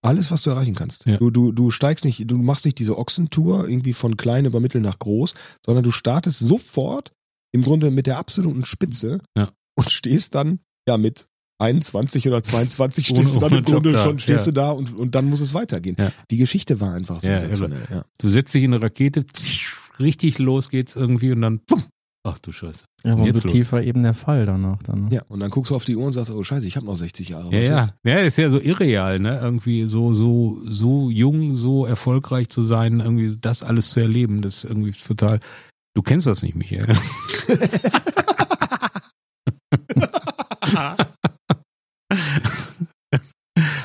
[0.05, 1.05] alles, was du erreichen kannst.
[1.05, 1.17] Ja.
[1.17, 4.81] Du, du, du steigst nicht, du machst nicht diese Ochsentour irgendwie von klein über mittel
[4.81, 5.33] nach groß,
[5.65, 7.11] sondern du startest sofort
[7.53, 9.51] im Grunde mit der absoluten Spitze Ja.
[9.77, 11.27] und stehst dann ja mit
[11.59, 14.51] 21 oder 22 Ohne- stehst du dann im Grunde da, schon, stehst ja.
[14.51, 15.95] du da und, und dann muss es weitergehen.
[15.97, 16.11] Ja.
[16.29, 18.03] Die Geschichte war einfach sensationell.
[18.19, 19.25] Du setzt dich in eine Rakete,
[19.99, 21.87] richtig los geht's irgendwie und dann, puff,
[22.25, 22.83] ach du Scheiße.
[23.03, 23.51] Ja, aber jetzt so los?
[23.51, 25.09] tief war eben der Fall danach dann.
[25.11, 25.21] ja.
[25.27, 27.29] und dann guckst du auf die Uhr und sagst, oh scheiße, ich habe noch 60
[27.29, 27.51] Jahre.
[27.51, 27.81] Ja, Was ja.
[27.81, 27.93] jetzt?
[28.03, 29.39] Ja, ist ja so irreal, ne?
[29.39, 34.57] Irgendwie so, so, so jung, so erfolgreich zu sein, irgendwie das alles zu erleben, das
[34.57, 35.39] ist irgendwie total.
[35.93, 36.87] Du kennst das nicht, Michael.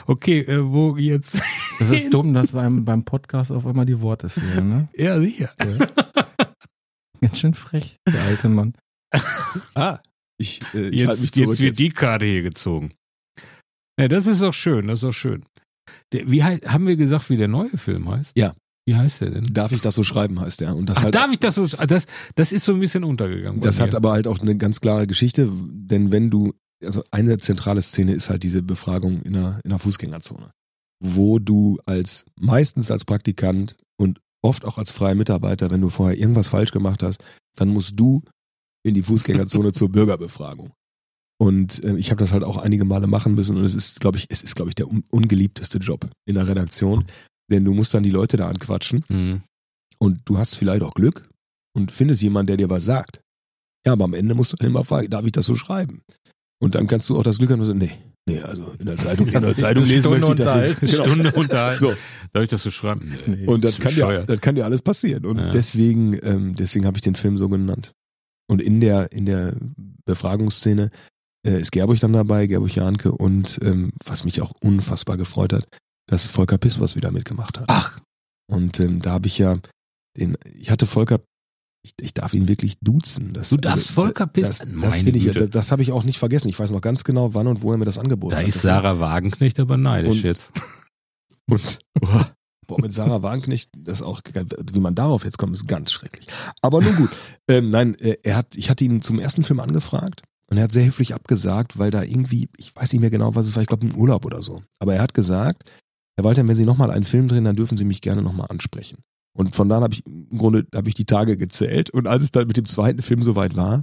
[0.06, 1.42] okay, äh, wo jetzt?
[1.78, 4.88] Das ist dumm, dass beim, beim Podcast auf einmal die Worte fehlen, ne?
[4.96, 5.50] Ja, sicher.
[7.20, 8.74] Ganz schön frech, der alte Mann.
[9.74, 9.98] Ah,
[10.38, 11.48] ich, äh, ich halte mich Jetzt, zurück.
[11.48, 12.92] jetzt wird die Karte hier gezogen.
[13.98, 15.44] Ja, das ist auch schön, das ist auch schön.
[16.12, 18.36] Der, wie haben wir gesagt, wie der neue Film heißt?
[18.36, 18.54] Ja.
[18.86, 19.44] Wie heißt der denn?
[19.52, 20.74] Darf ich das so schreiben, heißt der.
[20.74, 21.66] Und das Ach, halt, darf ich das so?
[21.66, 23.60] Das, das ist so ein bisschen untergegangen.
[23.60, 27.82] das hat aber halt auch eine ganz klare Geschichte, denn wenn du, also eine zentrale
[27.82, 30.50] Szene ist halt diese Befragung in einer, in einer Fußgängerzone,
[31.04, 36.18] wo du als, meistens als Praktikant und oft auch als freier Mitarbeiter, wenn du vorher
[36.18, 37.22] irgendwas falsch gemacht hast,
[37.56, 38.22] dann musst du
[38.86, 40.72] in die Fußgängerzone zur Bürgerbefragung.
[41.38, 44.18] Und äh, ich habe das halt auch einige Male machen müssen und es ist, glaube
[44.18, 47.04] ich, es ist, glaube ich, der un ungeliebteste Job in der Redaktion,
[47.50, 49.42] denn du musst dann die Leute da anquatschen Mhm.
[49.98, 51.28] und du hast vielleicht auch Glück
[51.76, 53.20] und findest jemanden, der dir was sagt.
[53.86, 56.02] Ja, aber am Ende musst du dann immer fragen, darf ich das so schreiben?
[56.62, 57.92] Und dann kannst du auch das Glück haben und sagen, nee,
[58.28, 60.92] nee, also in der Zeitung, in der Zeitung lesen Stunde möchte ich das nicht.
[60.92, 61.04] Genau.
[61.04, 61.80] Stunde unterhalten.
[61.80, 61.94] So.
[62.32, 63.16] Darf ich das so schreiben?
[63.26, 63.46] Nee.
[63.46, 64.28] Und das kann, dir, bescheuert.
[64.28, 65.26] das kann dir alles passieren.
[65.26, 65.50] Und Ja.
[65.50, 67.92] deswegen, ähm, deswegen habe ich den Film so genannt.
[68.48, 69.54] Und in der, in der
[70.04, 70.90] Befragungsszene
[71.46, 75.66] äh, ist Gerburg dann dabei, Gerburg Janke und ähm, was mich auch unfassbar gefreut hat,
[76.08, 77.66] dass Volker Pispers wieder mitgemacht hat.
[77.68, 77.98] Ach,
[78.50, 79.58] Und ähm, da habe ich ja
[80.18, 81.20] den, ich hatte Volker,
[81.82, 83.32] ich, ich darf ihn wirklich duzen.
[83.32, 86.04] Das, Du darfst Volker Das, Pispers- das Meine finde ich, das, das habe ich auch
[86.04, 86.48] nicht vergessen.
[86.48, 88.46] Ich weiß noch ganz genau, wann und wo er mir das angeboten da hat.
[88.48, 90.52] ist Das- Sarah Wagenknecht aber neidisch Und- jetzt.
[91.50, 92.30] Und boah,
[92.66, 94.20] boah, mit Sarah Wagenknecht, das ist auch,
[94.72, 96.26] wie man darauf jetzt kommt, ist ganz schrecklich.
[96.62, 97.10] Aber nun gut.
[97.48, 100.72] ähm, nein, äh, er hat, ich hatte ihn zum ersten Film angefragt und er hat
[100.72, 103.68] sehr höflich abgesagt, weil da irgendwie, ich weiß nicht mehr genau, was es war, ich
[103.68, 104.60] glaube ein Urlaub oder so.
[104.78, 105.68] Aber er hat gesagt,
[106.16, 108.98] Herr Walter, wenn Sie nochmal einen Film drehen, dann dürfen Sie mich gerne nochmal ansprechen.
[109.32, 112.30] Und von da habe ich im Grunde habe ich die Tage gezählt und als es
[112.30, 113.82] dann mit dem zweiten Film soweit war,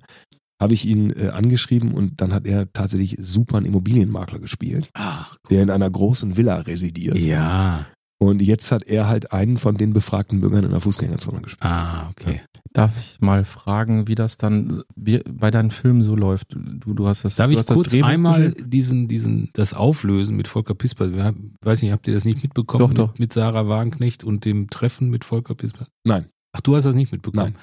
[0.62, 5.38] habe ich ihn äh, angeschrieben und dann hat er tatsächlich super einen Immobilienmakler gespielt, Ach,
[5.50, 7.18] der in einer großen Villa residiert.
[7.18, 7.86] ja.
[8.20, 11.72] Und jetzt hat er halt einen von den befragten Bürgern in der Fußgängerzone gespielt.
[11.72, 12.42] Ah, okay.
[12.74, 16.56] Darf ich mal fragen, wie das dann bei deinen Filmen so läuft?
[16.56, 17.36] Du, du hast das.
[17.36, 21.14] Darf du ich kurz einmal diesen, diesen, das auflösen mit Volker Pisper?
[21.14, 22.82] Wir haben, weiß nicht, habt ihr das nicht mitbekommen?
[22.82, 23.20] Doch, mit, doch.
[23.20, 25.88] Mit Sarah Wagenknecht und dem Treffen mit Volker Pisper?
[26.04, 26.28] Nein.
[26.54, 27.56] Ach, du hast das nicht mitbekommen?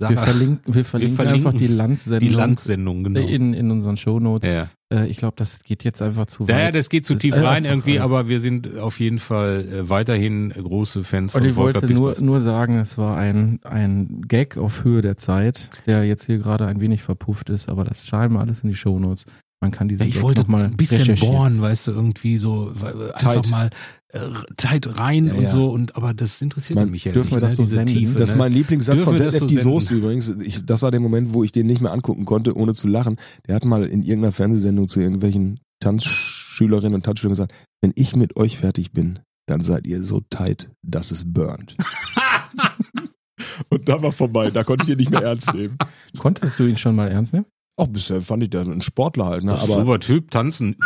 [0.00, 3.20] Wir verlinken, wir verlinken, verlinken einfach die Landsendung die Landsendung, genau.
[3.20, 4.48] in, in unseren Shownotes.
[4.48, 4.68] ja.
[4.92, 6.56] Äh, ich glaube, das geht jetzt einfach zu weit.
[6.56, 8.04] Naja, das geht zu Das tief rein irgendwie, alles.
[8.04, 11.94] aber wir sind auf jeden Fall äh, weiterhin große Fans Und von ich Volker wollte
[11.94, 16.38] nur, nur sagen, es war ein, ein Gag auf Höhe der Zeit, der jetzt hier
[16.38, 19.26] gerade ein wenig verpufft ist, aber das schreiben wir alles in die Shownotes.
[19.60, 23.12] Man kann diese Ja, ich wollte mal ein bisschen bohren, weißt du, irgendwie so weil-
[23.12, 23.50] einfach Tight.
[23.50, 23.70] mal
[24.10, 24.20] äh,
[24.56, 25.50] Zeit rein Ja, und ja.
[25.50, 27.64] so und aber das interessiert Man- mich ja dürfen nicht, wir das ne?
[27.64, 27.94] so senden?
[27.94, 28.18] Tiefe.
[28.18, 28.38] Das ist ne?
[28.38, 30.02] mein Lieblingssatz Dürfen von Detlef so die Soest senden?
[30.04, 30.28] übrigens.
[30.44, 33.16] Ich, das war der Moment, wo ich den nicht mehr angucken konnte, ohne zu lachen.
[33.48, 37.52] Der hat mal in irgendeiner Fernsehsendung zu irgendwelchen Tanzschülerinnen und Tanzschülern gesagt,
[37.82, 41.76] wenn ich mit euch fertig bin, dann seid ihr so tight, dass es burnt.
[43.70, 45.76] und da war vorbei, da konnte ich ihn nicht mehr ernst nehmen.
[46.16, 47.46] Konntest du ihn schon mal ernst nehmen?
[47.78, 49.52] Auch bisher fand ich der so ein Sportler halt, ne?
[49.52, 50.76] Aber super Typ, tanzen,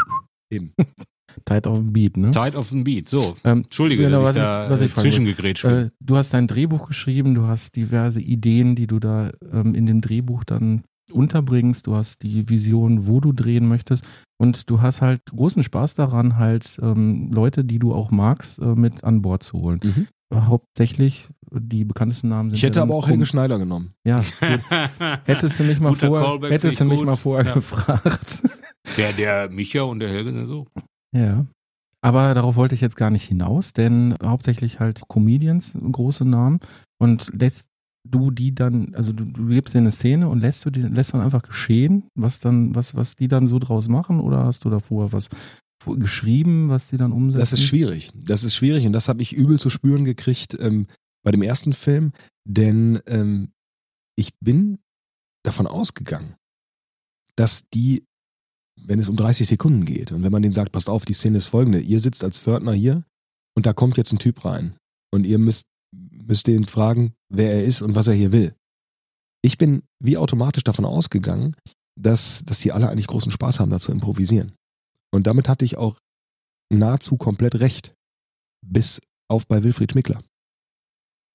[0.53, 0.75] eben.
[1.47, 2.31] Tight auf dem Beat, ne?
[2.31, 3.09] tight auf den Beat.
[3.09, 5.73] So, Ähm, Entschuldige, genau, dass ich was da ich- was ich äh, fragen zwischengegrätscht bin.
[5.73, 9.87] Äh, du hast dein Drehbuch geschrieben, du hast diverse Ideen, die du da ähm, in
[9.87, 14.05] dem Drehbuch dann unterbringst, du hast die Vision, wo du drehen möchtest
[14.39, 18.75] und du hast halt großen Spaß daran, halt ähm, Leute, die du auch magst, äh,
[18.75, 19.81] mit an Bord zu holen.
[19.83, 20.09] Mhm.
[20.35, 23.91] Hauptsächlich die bekanntesten Namen sind Ich hätte aber dann auch Helge Schneider genommen.
[24.05, 24.61] Ja, gut.
[25.25, 27.21] hättest du mich mal Guter vorher, hättest du mich mal gut.
[27.21, 27.55] vorher Ja.
[27.55, 28.43] gefragt.
[28.97, 30.67] der, der Micha und der Helge sind so.
[31.17, 31.47] Ja.
[32.05, 36.59] Aber darauf wollte ich jetzt gar nicht hinaus, denn hauptsächlich halt Comedians, große Namen.
[36.99, 37.69] Und lässt
[38.09, 41.13] du die dann, also du, du gibst dir eine Szene und lässt du die, lässt
[41.13, 44.71] man einfach geschehen, was dann, was, was die dann so draus machen, oder hast du
[44.71, 45.29] da vorher was
[45.87, 47.41] geschrieben, was die dann umsetzen?
[47.41, 48.13] Das ist schwierig.
[48.15, 50.87] Das ist schwierig und das habe ich übel zu spüren gekriegt ähm,
[51.23, 52.13] bei dem ersten Film,
[52.45, 53.53] denn ähm,
[54.17, 54.79] ich bin
[55.45, 56.37] davon ausgegangen,
[57.37, 58.05] dass die,
[58.81, 61.39] wenn es um 30 Sekunden geht und wenn man denen sagt, passt auf, die Szene
[61.39, 63.05] ist folgende, ihr sitzt als Pförtner hier
[63.57, 64.77] und da kommt jetzt ein Typ rein
[65.13, 68.55] und ihr müsst, müsst den fragen, wer er ist und was er hier will.
[69.43, 71.57] Ich bin wie automatisch davon ausgegangen,
[72.01, 74.55] dass, dass die alle eigentlich großen Spaß haben, da zu improvisieren.
[75.13, 75.99] Und damit hatte ich auch
[76.73, 77.95] nahezu komplett recht.
[78.65, 80.23] Bis auf bei Wilfried Schmickler.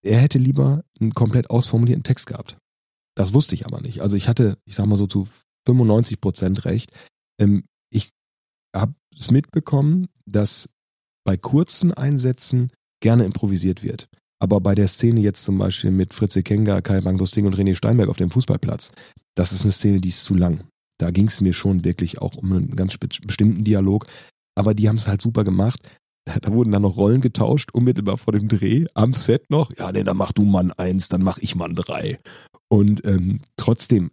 [0.03, 2.57] Er hätte lieber einen komplett ausformulierten Text gehabt.
[3.15, 4.01] Das wusste ich aber nicht.
[4.01, 5.27] Also ich hatte, ich sag mal so zu
[5.67, 6.91] 95 Prozent recht.
[7.39, 8.11] Ähm, ich
[8.75, 10.69] habe es mitbekommen, dass
[11.25, 12.71] bei kurzen Einsätzen
[13.01, 14.07] gerne improvisiert wird.
[14.39, 18.09] Aber bei der Szene jetzt zum Beispiel mit Fritze Kenga, Kai Banglusting und René Steinberg
[18.09, 18.91] auf dem Fußballplatz,
[19.35, 20.67] das ist eine Szene, die ist zu lang.
[20.99, 24.05] Da ging es mir schon wirklich auch um einen ganz bestimmten Dialog.
[24.55, 25.79] Aber die haben es halt super gemacht.
[26.41, 29.71] Da wurden dann noch Rollen getauscht, unmittelbar vor dem Dreh, am Set noch.
[29.77, 32.19] Ja, nee, dann mach du Mann eins, dann mach ich Mann drei.
[32.69, 34.11] Und ähm, trotzdem,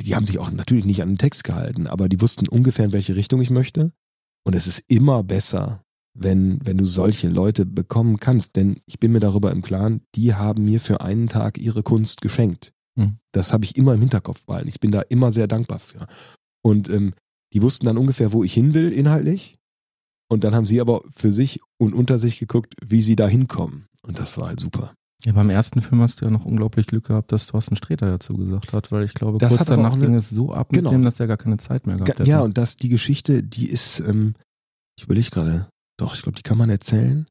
[0.00, 2.92] die haben sich auch natürlich nicht an den Text gehalten, aber die wussten ungefähr, in
[2.92, 3.92] welche Richtung ich möchte.
[4.44, 5.82] Und es ist immer besser,
[6.14, 8.56] wenn, wenn du solche Leute bekommen kannst.
[8.56, 12.20] Denn ich bin mir darüber im Klaren, die haben mir für einen Tag ihre Kunst
[12.20, 12.72] geschenkt.
[12.96, 13.18] Mhm.
[13.32, 14.68] Das habe ich immer im Hinterkopf behalten.
[14.68, 16.06] Ich bin da immer sehr dankbar für.
[16.62, 17.14] Und ähm,
[17.52, 19.57] die wussten dann ungefähr, wo ich hin will, inhaltlich.
[20.30, 23.86] Und dann haben sie aber für sich und unter sich geguckt, wie sie da hinkommen.
[24.02, 24.94] Und das war halt super.
[25.24, 28.20] Ja, beim ersten Film hast du ja noch unglaublich Glück gehabt, dass Thorsten Sträter ja
[28.20, 30.90] zugesagt hat, weil ich glaube, Das kurz hat danach eine- ging es so ab Genau.
[30.90, 32.28] dem, dass er gar keine Zeit mehr gehabt hätte.
[32.28, 34.34] Ja, und das, die Geschichte, die ist, ähm,
[34.96, 35.68] ich überlege gerade,
[35.98, 37.26] doch, ich glaube, die kann man erzählen.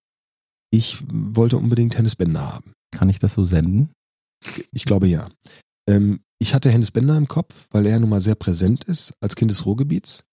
[0.69, 2.73] Ich wollte unbedingt Hennes Bender haben.
[2.91, 3.89] Kann ich das so senden?
[4.73, 5.29] Ich glaube ja.
[5.89, 9.35] Ähm, ich hatte Hennes Bender im Kopf, weil er nun mal sehr präsent ist als
[9.37, 10.23] Kind des Ruhrgebiets.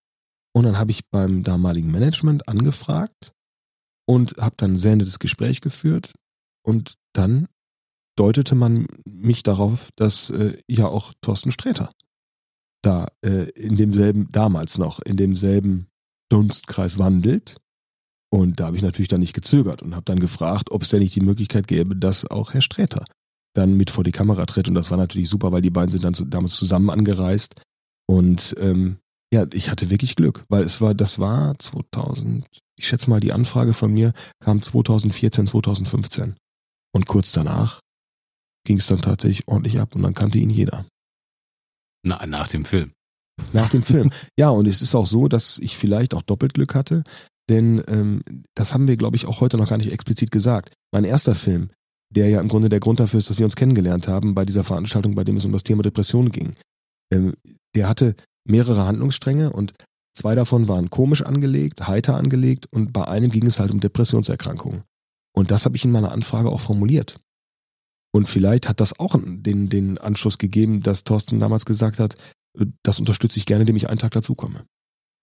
[0.55, 3.32] Und dann habe ich beim damaligen Management angefragt
[4.07, 6.12] und habe dann ein sehr nettes Gespräch geführt.
[6.64, 7.48] Und dann
[8.16, 11.90] deutete man mich darauf, dass äh, ja auch Thorsten Sträter
[12.82, 15.88] da äh, in demselben, damals noch, in demselben
[16.30, 17.57] Dunstkreis wandelt.
[18.30, 21.00] Und da habe ich natürlich dann nicht gezögert und habe dann gefragt, ob es denn
[21.00, 23.05] nicht die Möglichkeit gäbe, dass auch Herr Sträter
[23.55, 24.68] dann mit vor die Kamera tritt.
[24.68, 27.55] Und das war natürlich super, weil die beiden sind dann zu, damals zusammen angereist.
[28.07, 28.98] Und ähm,
[29.35, 32.47] ja, ich hatte wirklich Glück, weil es war, das war 2000,
[32.78, 36.37] ich schätze mal, die Anfrage von mir kam 2014, 2015.
[36.95, 37.80] Und kurz danach
[38.64, 40.87] ging es dann tatsächlich ordentlich ab und dann kannte ihn jeder.
[42.07, 42.93] Na, nach dem Film.
[43.53, 44.12] Nach dem Film.
[44.39, 47.03] ja, und es ist auch so, dass ich vielleicht auch doppelt Glück hatte,
[47.51, 48.22] denn ähm,
[48.55, 50.72] das haben wir, glaube ich, auch heute noch gar nicht explizit gesagt.
[50.93, 51.70] Mein erster Film,
[52.09, 54.62] der ja im Grunde der Grund dafür ist, dass wir uns kennengelernt haben bei dieser
[54.62, 56.55] Veranstaltung, bei dem es um das Thema Depression ging,
[57.12, 57.35] ähm,
[57.74, 58.14] der hatte
[58.47, 59.72] mehrere Handlungsstränge und
[60.14, 64.84] zwei davon waren komisch angelegt, heiter angelegt und bei einem ging es halt um Depressionserkrankungen.
[65.34, 67.20] Und das habe ich in meiner Anfrage auch formuliert.
[68.14, 72.14] Und vielleicht hat das auch den, den Anschluss gegeben, dass Thorsten damals gesagt hat,
[72.57, 74.64] äh, das unterstütze ich gerne, indem ich einen Tag dazukomme.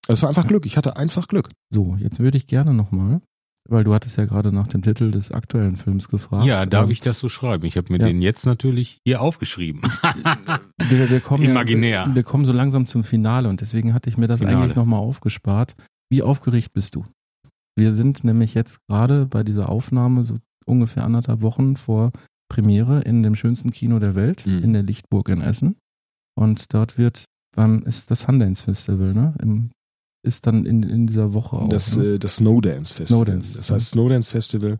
[0.07, 0.65] Es war einfach Glück.
[0.65, 1.49] Ich hatte einfach Glück.
[1.69, 3.21] So, jetzt würde ich gerne nochmal,
[3.69, 6.45] weil du hattest ja gerade nach dem Titel des aktuellen Films gefragt.
[6.45, 7.65] Ja, darf Ähm, ich das so schreiben?
[7.65, 8.07] Ich habe mir Ja.
[8.07, 9.81] den jetzt natürlich hier aufgeschrieben.
[10.89, 12.05] wir, wir kommen Imaginär.
[12.07, 14.57] Ja, wir kommen so langsam zum Finale und deswegen hatte ich mir das Finale.
[14.57, 15.75] eigentlich nochmal aufgespart.
[16.09, 17.05] Wie aufgeregt bist du?
[17.77, 22.11] Wir sind nämlich jetzt gerade bei dieser Aufnahme so ungefähr anderthalb Wochen vor
[22.49, 24.63] Premiere in dem schönsten Kino der Welt, Mhm.
[24.63, 25.77] in der Lichtburg in Essen.
[26.37, 29.33] Und dort wird beim, ist das Sundance Festival, ne?
[29.41, 29.71] Im,
[30.23, 31.69] ist dann in, in dieser Woche auch.
[31.69, 32.03] Das, ne?
[32.15, 33.25] äh, das Snowdance Festival.
[33.25, 33.53] Snowdance.
[33.57, 34.77] Das heißt Snowdance Festival.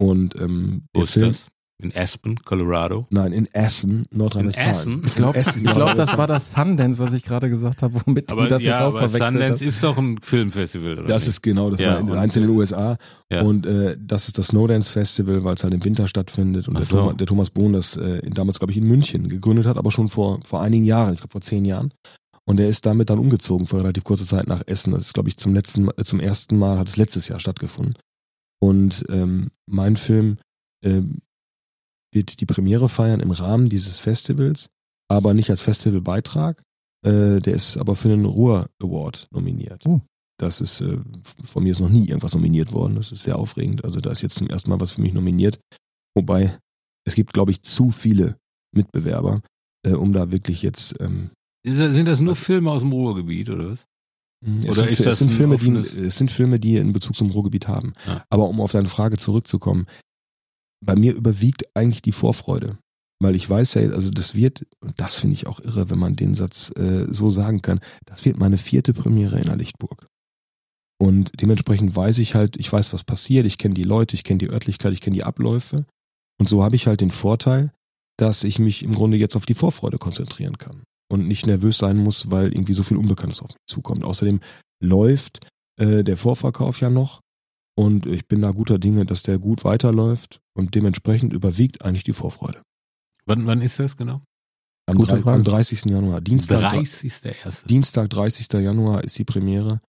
[0.00, 1.48] Und ähm, Wo ist Film, das?
[1.82, 3.04] In Aspen, Colorado.
[3.10, 4.68] Nein, in Essen, Nordrhein-Westfalen.
[4.70, 5.02] In Essen?
[5.04, 5.40] ich glaube,
[5.74, 8.72] glaub, das war das Sundance, was ich gerade gesagt habe, womit Aber du das ja,
[8.74, 9.62] jetzt auch aber verwechselt Sundance hast.
[9.62, 11.08] ist doch ein Filmfestival, oder?
[11.08, 11.30] Das nicht?
[11.30, 12.96] ist genau, das Ja, war eins in den USA.
[13.30, 13.42] ja.
[13.42, 16.68] Und äh, das ist das Snowdance Festival, weil es halt im Winter stattfindet.
[16.68, 16.96] Und der, so.
[16.96, 19.90] Thomas, der Thomas Bohn das äh, in- damals, glaube ich, in München gegründet hat, aber
[19.90, 21.92] schon vor, vor einigen Jahren, ich glaube vor zehn Jahren.
[22.46, 24.92] Und er ist damit dann umgezogen vor relativ kurzer Zeit nach Essen.
[24.92, 27.94] Das ist, glaube ich, zum letzten, äh, zum ersten Mal hat es letztes Jahr stattgefunden.
[28.60, 30.38] Und ähm, mein Film
[30.84, 31.20] ähm,
[32.12, 34.68] wird die Premiere feiern im Rahmen dieses Festivals,
[35.08, 36.62] aber nicht als Festivalbeitrag.
[37.04, 39.86] Äh, der ist aber für den Ruhr Award nominiert.
[39.86, 40.00] Oh.
[40.38, 40.98] Das ist, äh,
[41.42, 42.96] von mir ist noch nie irgendwas nominiert worden.
[42.96, 43.84] Das ist sehr aufregend.
[43.84, 45.60] Also da ist jetzt zum ersten Mal was für mich nominiert.
[46.16, 46.58] Wobei,
[47.06, 48.36] es gibt, glaube ich, zu viele
[48.74, 49.42] Mitbewerber,
[49.86, 51.30] äh, um da wirklich jetzt ähm,
[51.66, 53.86] Sind das nur Filme aus dem Ruhrgebiet, oder was?
[54.44, 56.92] es Oder sind, ist es das sind ein Filme, die, es sind Filme, die einen
[56.92, 57.94] Bezug zum Ruhrgebiet haben.
[58.06, 58.22] Ja.
[58.28, 59.86] Aber um auf deine Frage zurückzukommen,
[60.84, 62.78] bei mir überwiegt eigentlich die Vorfreude.
[63.22, 66.16] Weil ich weiß ja, also das wird, und das finde ich auch irre, wenn man
[66.16, 70.08] den Satz äh, so sagen kann, das wird meine vierte Premiere in der Lichtburg.
[71.00, 74.38] Und dementsprechend weiß ich halt, ich weiß, was passiert, ich kenne die Leute, ich kenne
[74.38, 75.86] die Örtlichkeit, ich kenne die Abläufe.
[76.38, 77.72] Und so habe ich halt den Vorteil,
[78.18, 80.82] dass ich mich im Grunde jetzt auf die Vorfreude konzentrieren kann.
[81.14, 84.02] Und nicht nervös sein muss, weil irgendwie so viel Unbekanntes auf mich zukommt.
[84.02, 84.40] Außerdem
[84.82, 85.46] läuft
[85.80, 87.20] äh, der Vorverkauf ja noch.
[87.76, 90.40] Und ich bin da guter Dinge, dass der gut weiterläuft.
[90.56, 92.62] Und dementsprechend überwiegt eigentlich die Vorfreude.
[93.26, 94.20] Wann, wann ist das genau?
[94.86, 95.36] Am, Gute drei, Frage.
[95.36, 95.84] am 30.
[95.86, 96.20] Januar.
[96.20, 97.20] Dienstag, 30.
[97.20, 97.66] der erste.
[97.68, 98.52] Dienstag, 30.
[98.60, 99.80] Januar ist die Premiere.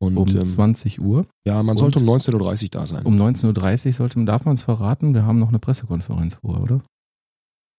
[0.00, 1.26] Und Um ähm, 20 Uhr.
[1.44, 3.04] ja, man sollte um 19.30 Uhr da sein.
[3.04, 6.84] Um 19.30 Uhr sollte, darf man es verraten, wir haben noch eine Pressekonferenz vor, oder?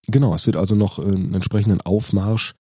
[0.08, 2.56] Genau, es wird also noch äh, einen entsprechenden Aufmarsch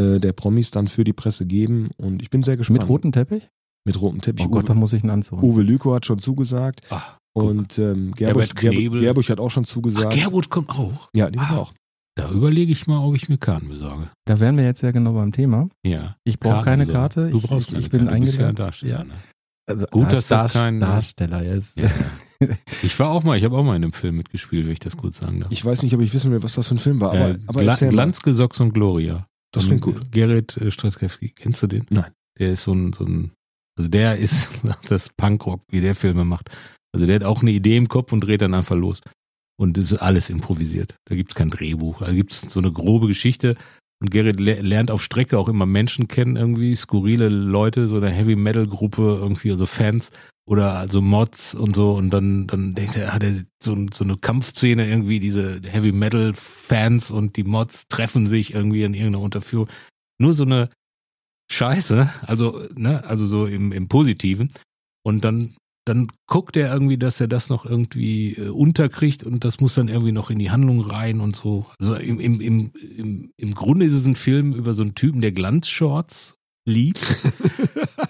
[0.00, 1.90] äh, der Promis dann für die Presse geben.
[1.96, 2.80] Und ich bin sehr gespannt.
[2.80, 3.48] Mit rotem Teppich?
[3.84, 4.46] Mit rotem Teppich.
[4.46, 5.38] Oh Gott, da Uwe, muss ich einen anziehen.
[5.40, 6.80] Uwe Lüko hat schon zugesagt.
[6.90, 7.16] Ach.
[7.32, 8.46] Und ähm, Knebel.
[8.54, 10.14] Gerbuch, Gerbuch hat auch schon Ach, zugesagt.
[10.14, 11.08] Gerburg kommt auch.
[11.14, 11.48] Ja, die Ah.
[11.48, 11.72] hat auch.
[12.16, 14.10] Da überlege ich mal, ob ich mir Karten besorge.
[14.26, 15.68] Da wären wir jetzt ja genau beim Thema.
[15.86, 16.16] Ja.
[16.24, 17.00] Ich brauche keine besorgen.
[17.00, 17.30] Karte.
[17.30, 18.14] Du ich, brauchst ich, keine ich bin Karte.
[18.18, 18.56] Du bist ja eingeladen.
[18.56, 19.04] Darsteller, Ja.
[19.04, 19.14] ne?
[19.66, 21.76] Also, Gut, dass das kein- Darsteller ist.
[21.76, 21.86] Ja.
[22.82, 24.96] Ich war auch mal, ich habe auch mal in einem Film mitgespielt, wenn ich das
[24.96, 25.52] gut sagen darf.
[25.52, 27.38] Ich weiß nicht, ob ich wissen will, was das für ein Film war, aber, äh,
[27.46, 27.74] aber Gla.
[27.74, 29.26] Glanzgesocks und Gloria.
[29.52, 30.12] Das klingt gut.
[30.12, 31.86] Gerrit äh, Straczkowski, kennst du den?
[31.90, 32.10] Nein.
[32.38, 33.32] Der ist so ein, so ein,
[33.76, 34.50] also der ist
[34.88, 36.50] das Punkrock, wie der Filme macht.
[36.92, 39.00] Also der hat auch eine Idee im Kopf und dreht dann einfach los.
[39.58, 40.96] Und das ist alles improvisiert.
[41.04, 42.00] Da gibt's kein Drehbuch.
[42.00, 43.56] Da gibt's so eine grobe Geschichte.
[44.00, 48.08] Und Gerrit le lernt auf Strecke auch immer Menschen kennen, irgendwie skurrile Leute, so eine
[48.08, 50.10] Heavy Metal Gruppe, irgendwie, also Fans
[50.50, 51.92] oder also Mods und so.
[51.92, 53.32] Und dann, dann denkt er, hat er
[53.62, 58.82] so, so eine Kampfszene irgendwie, diese Heavy Metal Fans und die Mods treffen sich irgendwie
[58.82, 59.68] in irgendeiner Unterführung.
[60.20, 60.68] Nur so eine
[61.52, 64.52] Scheiße, also, ne, also so im, im Positiven.
[65.04, 69.60] Und dann, dann guckt er irgendwie, dass er das noch irgendwie äh, unterkriegt und das
[69.60, 71.66] muss dann irgendwie noch in die Handlung rein und so.
[71.78, 75.20] Also im, im, im, im, im Grunde ist es ein Film über so einen Typen,
[75.20, 76.34] der Glanzshorts
[76.66, 77.00] liebt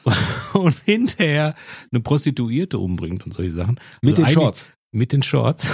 [0.60, 1.54] und hinterher
[1.90, 3.80] eine Prostituierte umbringt und solche Sachen.
[4.02, 4.70] Mit Also den Shorts.
[4.92, 5.70] Mit den Shorts.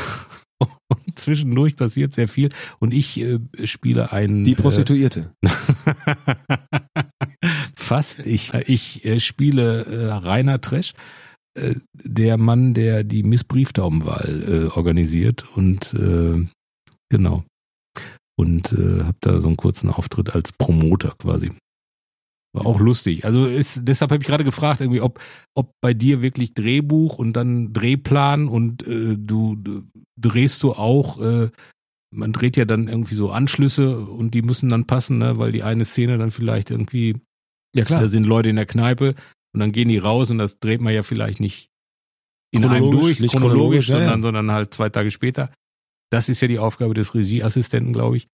[0.89, 2.51] Und zwischendurch passiert sehr viel.
[2.79, 4.45] Und ich äh, spiele einen.
[4.45, 5.33] Die äh, Prostituierte.
[7.75, 8.21] Fast.
[8.21, 10.95] Ich, ich äh, spiele äh, Rainer Tresch,
[11.57, 16.47] äh, der Mann, der die Miss Brieftaubenwahl äh, organisiert und äh,
[17.09, 17.45] genau.
[18.39, 21.53] Und äh, habe da so einen kurzen Auftritt als Promoter quasi.
[22.57, 23.27] War auch lustig.
[23.27, 25.21] Also ist, deshalb habe ich gerade gefragt, irgendwie, ob,
[25.55, 29.57] ob bei dir wirklich Drehbuch und dann Drehplan und äh, du,
[30.17, 31.51] drehst du auch, äh,
[32.11, 35.63] man dreht ja dann irgendwie so Anschlüsse und die müssen dann passen, ne, weil die
[35.63, 37.21] eine Szene dann vielleicht irgendwie
[37.75, 38.01] Ja klar.
[38.01, 39.15] da sind Leute in der Kneipe
[39.53, 41.69] und dann gehen die raus und das dreht man ja vielleicht nicht
[42.53, 44.23] in einem durch, chronologisch, chronologisch, ja, sondern, ja.
[44.23, 45.53] sondern halt zwei Tage später.
[46.11, 48.29] Das ist ja die Aufgabe des Regieassistenten, glaube ich.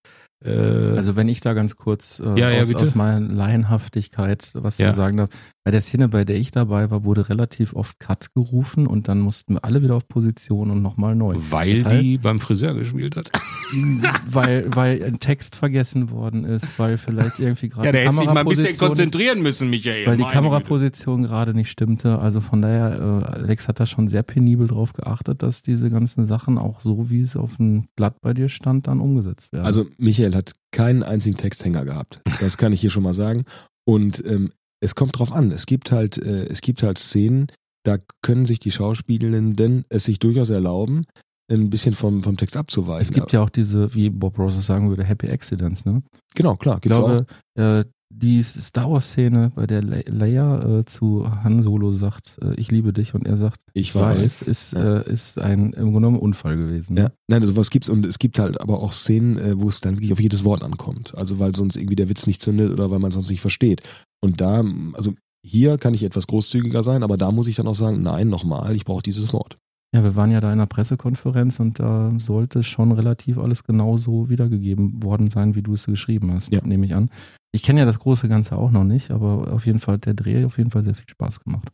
[0.45, 4.91] Äh, Also wenn ich da ganz kurz äh, Ja, ja, aus, meiner Laienhaftigkeit was Ja.
[4.91, 5.29] zu sagen darf.
[5.65, 9.21] Bei der Szene, bei der ich dabei war, wurde relativ oft Cut gerufen und dann
[9.21, 11.37] mussten wir alle wieder auf Position und nochmal neu.
[11.51, 13.31] weil Das heißt- die beim Friseur gespielt hat.
[14.27, 18.27] weil, weil ein Text vergessen worden ist, weil vielleicht irgendwie gerade Ja, der hätte sich
[18.27, 20.07] mal ein bisschen konzentrieren müssen, Michael.
[20.07, 20.23] weil die.
[20.33, 22.19] Kameraposition gerade nicht stimmte.
[22.19, 26.27] Also von daher, äh, Alex hat da schon sehr penibel drauf geachtet, dass diese ganzen
[26.27, 29.67] Sachen auch so, wie es auf dem Blatt bei dir stand, dann umgesetzt werden.
[29.67, 32.21] Also Michael hat keinen einzigen Texthänger gehabt.
[32.41, 33.45] Das kann ich hier schon mal sagen.
[33.85, 34.49] Und ähm,
[34.83, 35.51] es kommt drauf an.
[35.53, 37.47] Es gibt halt, äh, es gibt halt Szenen,
[37.85, 41.05] da können sich die Schauspielenden es sich durchaus erlauben,
[41.51, 43.03] ein bisschen vom, vom Text abzuweichen.
[43.09, 46.03] es gibt ja auch diese, wie Bob Rose sagen würde, Happy Accidents, ne?
[46.35, 47.07] genau, klar, Ich gibt's auch.
[47.07, 47.27] glaube,
[47.57, 52.71] äh, die Star Wars-Szene, bei der Le Leia äh, zu Han Solo sagt, äh, ich
[52.71, 54.43] liebe dich und er sagt, Ich weiß, weiß.
[54.43, 54.99] ist, Ja.
[55.01, 56.97] äh, ist ein im Grunde genommen Unfall gewesen.
[56.99, 59.95] Ja, nein, sowas gibt's und es gibt halt aber auch Szenen, äh, wo es dann
[59.95, 61.15] wirklich auf jedes Wort ankommt.
[61.17, 63.83] Also weil sonst irgendwie der Witz nicht zündet oder weil man sonst nicht versteht.
[64.23, 64.63] Und da,
[64.95, 65.15] also
[65.45, 68.75] hier kann ich etwas großzügiger sein, aber da muss ich dann auch sagen, nein, nochmal,
[68.77, 69.59] ich brauche dieses Wort.
[69.95, 74.31] Ja, wir waren ja da in einer Pressekonferenz und da sollte schon relativ alles genauso
[74.31, 76.61] wiedergegeben worden sein, wie du es geschrieben hast, Ja.
[76.65, 77.11] nehme ich an.
[77.55, 80.15] Ich kenne ja das große Ganze auch noch nicht, aber auf jeden Fall hat der
[80.15, 81.69] Dreh auf jeden Fall sehr viel Spaß gemacht.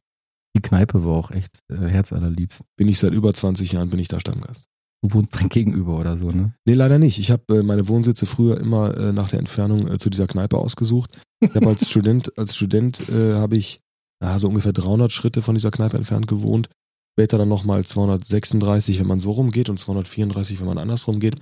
[0.57, 2.63] Die Kneipe war auch echt äh, herzallerliebst.
[2.77, 4.67] Bin ich seit über 20 Jahren, bin ich da Stammgast.
[5.03, 6.55] Du wohnst direkt gegenüber oder so, ne?
[6.65, 7.19] Nee, leider nicht.
[7.19, 10.59] Ich habe äh, meine Wohnsitze früher immer äh, nach der Entfernung äh, zu dieser Kneipe
[10.59, 11.19] ausgesucht.
[11.41, 13.81] Ich habe als Student, als Student äh, habe ich
[14.23, 16.69] ja, so ungefähr 300 Schritte von dieser Kneipe entfernt gewohnt.
[17.17, 21.37] Später dann nochmal 236, wenn man so rumgeht und 234, wenn man andersrum geht.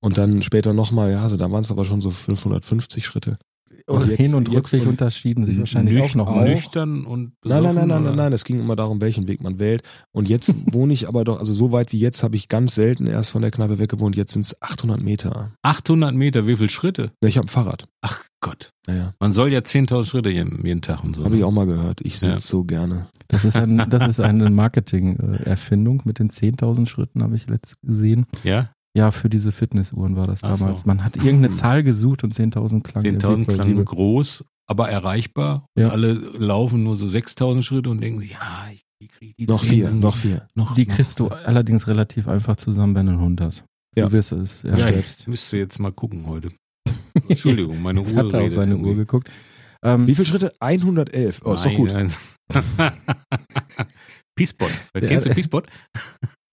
[0.00, 3.38] Und dann später nochmal, ja, also da waren es aber schon so 550 Schritte.
[3.86, 6.48] Und jetzt- Hin- und jetzt Rückweg unterschieden sich wahrscheinlich Nüch- auch noch mal.
[6.48, 8.32] Nüchtern und Nein, nein, nein, nein, nein, nein.
[8.32, 9.82] Es ging immer darum, welchen Weg man wählt.
[10.12, 13.06] Und jetzt wohne ich aber doch, also so weit wie jetzt habe ich ganz selten
[13.06, 14.16] erst von der Kneipe weggewohnt.
[14.16, 15.52] Jetzt sind es 800 Meter.
[15.62, 17.12] 800 Meter, wie viele Schritte?
[17.22, 17.86] Ja, Ich habe ein Fahrrad.
[18.00, 18.70] Ach Gott.
[18.86, 21.24] Naja, Man soll ja 10.000 Schritte jeden, jeden Tag und so.
[21.24, 22.00] habe ich auch mal gehört.
[22.02, 22.38] Ich sitze Ja.
[22.38, 23.06] so gerne.
[23.28, 28.26] Das ist, ein, das ist eine Marketing-Erfindung mit den 10.000 Schritten, habe ich letzt gesehen.
[28.42, 28.70] Ja?
[28.96, 30.80] Ja, für diese Fitnessuhren war das Ach damals.
[30.82, 30.86] so.
[30.86, 35.66] Man hat irgendeine Zahl gesucht und 10.000 klang 10.000 irgendwie klang groß, aber erreichbar.
[35.76, 35.86] Ja.
[35.86, 39.60] Und alle laufen nur so 6.000 Schritte und denken sich, ja, ich, kriege die Noch
[39.60, 40.48] 10 vier, noch vier.
[40.54, 43.64] Noch, Die noch, kriegst du allerdings relativ einfach zusammen, wenn du einen Hund hast.
[43.96, 44.06] Ja.
[44.06, 45.20] Du wirst es ja, Ja, selbst.
[45.20, 46.48] ich müsste jetzt mal gucken heute.
[47.28, 48.90] Entschuldigung, meine Jetzt Uhr hat er auf seine irgendwie.
[48.90, 49.28] Uhr geguckt.
[49.82, 50.52] Ähm, Wie viele Schritte?
[50.60, 51.40] 111.
[51.44, 51.92] Oh, ist doch gut.
[51.92, 52.10] Nein,
[52.78, 52.92] nein.
[54.36, 54.70] Peacepot.
[54.94, 55.34] Kennst du Ja.
[55.34, 55.66] Peacepot?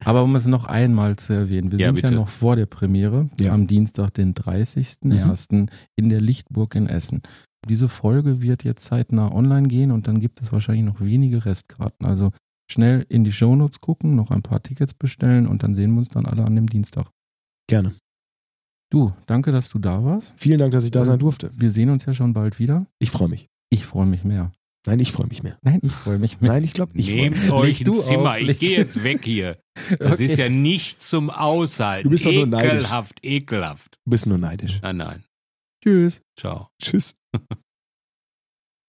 [0.04, 2.14] Aber um es noch einmal zu erwähnen, wir Ja, sind bitte.
[2.14, 3.54] ja noch vor der Premiere Ja.
[3.54, 5.70] am Dienstag, den 30.01.
[5.96, 7.22] in der Lichtburg in Essen.
[7.70, 12.08] Diese Folge wird jetzt zeitnah online gehen und dann gibt es wahrscheinlich noch wenige Restkarten.
[12.08, 12.32] Also
[12.70, 16.10] schnell in die Shownotes gucken, noch ein paar Tickets bestellen und dann sehen wir uns
[16.10, 17.08] dann alle an dem Dienstag.
[17.68, 17.94] Gerne.
[18.92, 20.34] Du, danke, dass du da warst.
[20.38, 21.52] Vielen Dank, dass ich da sein durfte.
[21.56, 22.88] Wir sehen uns ja schon bald wieder.
[23.00, 23.48] Ich freue mich.
[23.70, 24.52] Ich freue mich mehr.
[24.88, 25.58] Nein, ich freue mich mehr.
[25.62, 26.52] Nein, ich freue mich mehr.
[26.54, 27.52] Nein, ich glaube, ich freu Nehmt mich.
[27.52, 28.32] euch ein Zimmer.
[28.32, 29.58] auf, ich gehe jetzt weg hier.
[30.00, 30.26] Das Okay.
[30.26, 32.04] ist ja nicht zum Aushalten.
[32.06, 32.74] Du bist doch nur neidisch.
[32.74, 34.00] ekelhaft, ekelhaft.
[34.06, 34.80] Du bist nur neidisch.
[34.82, 35.24] Nein, nein.
[35.84, 36.22] Tschüss.
[36.36, 36.70] Ciao.
[36.82, 37.16] Tschüss.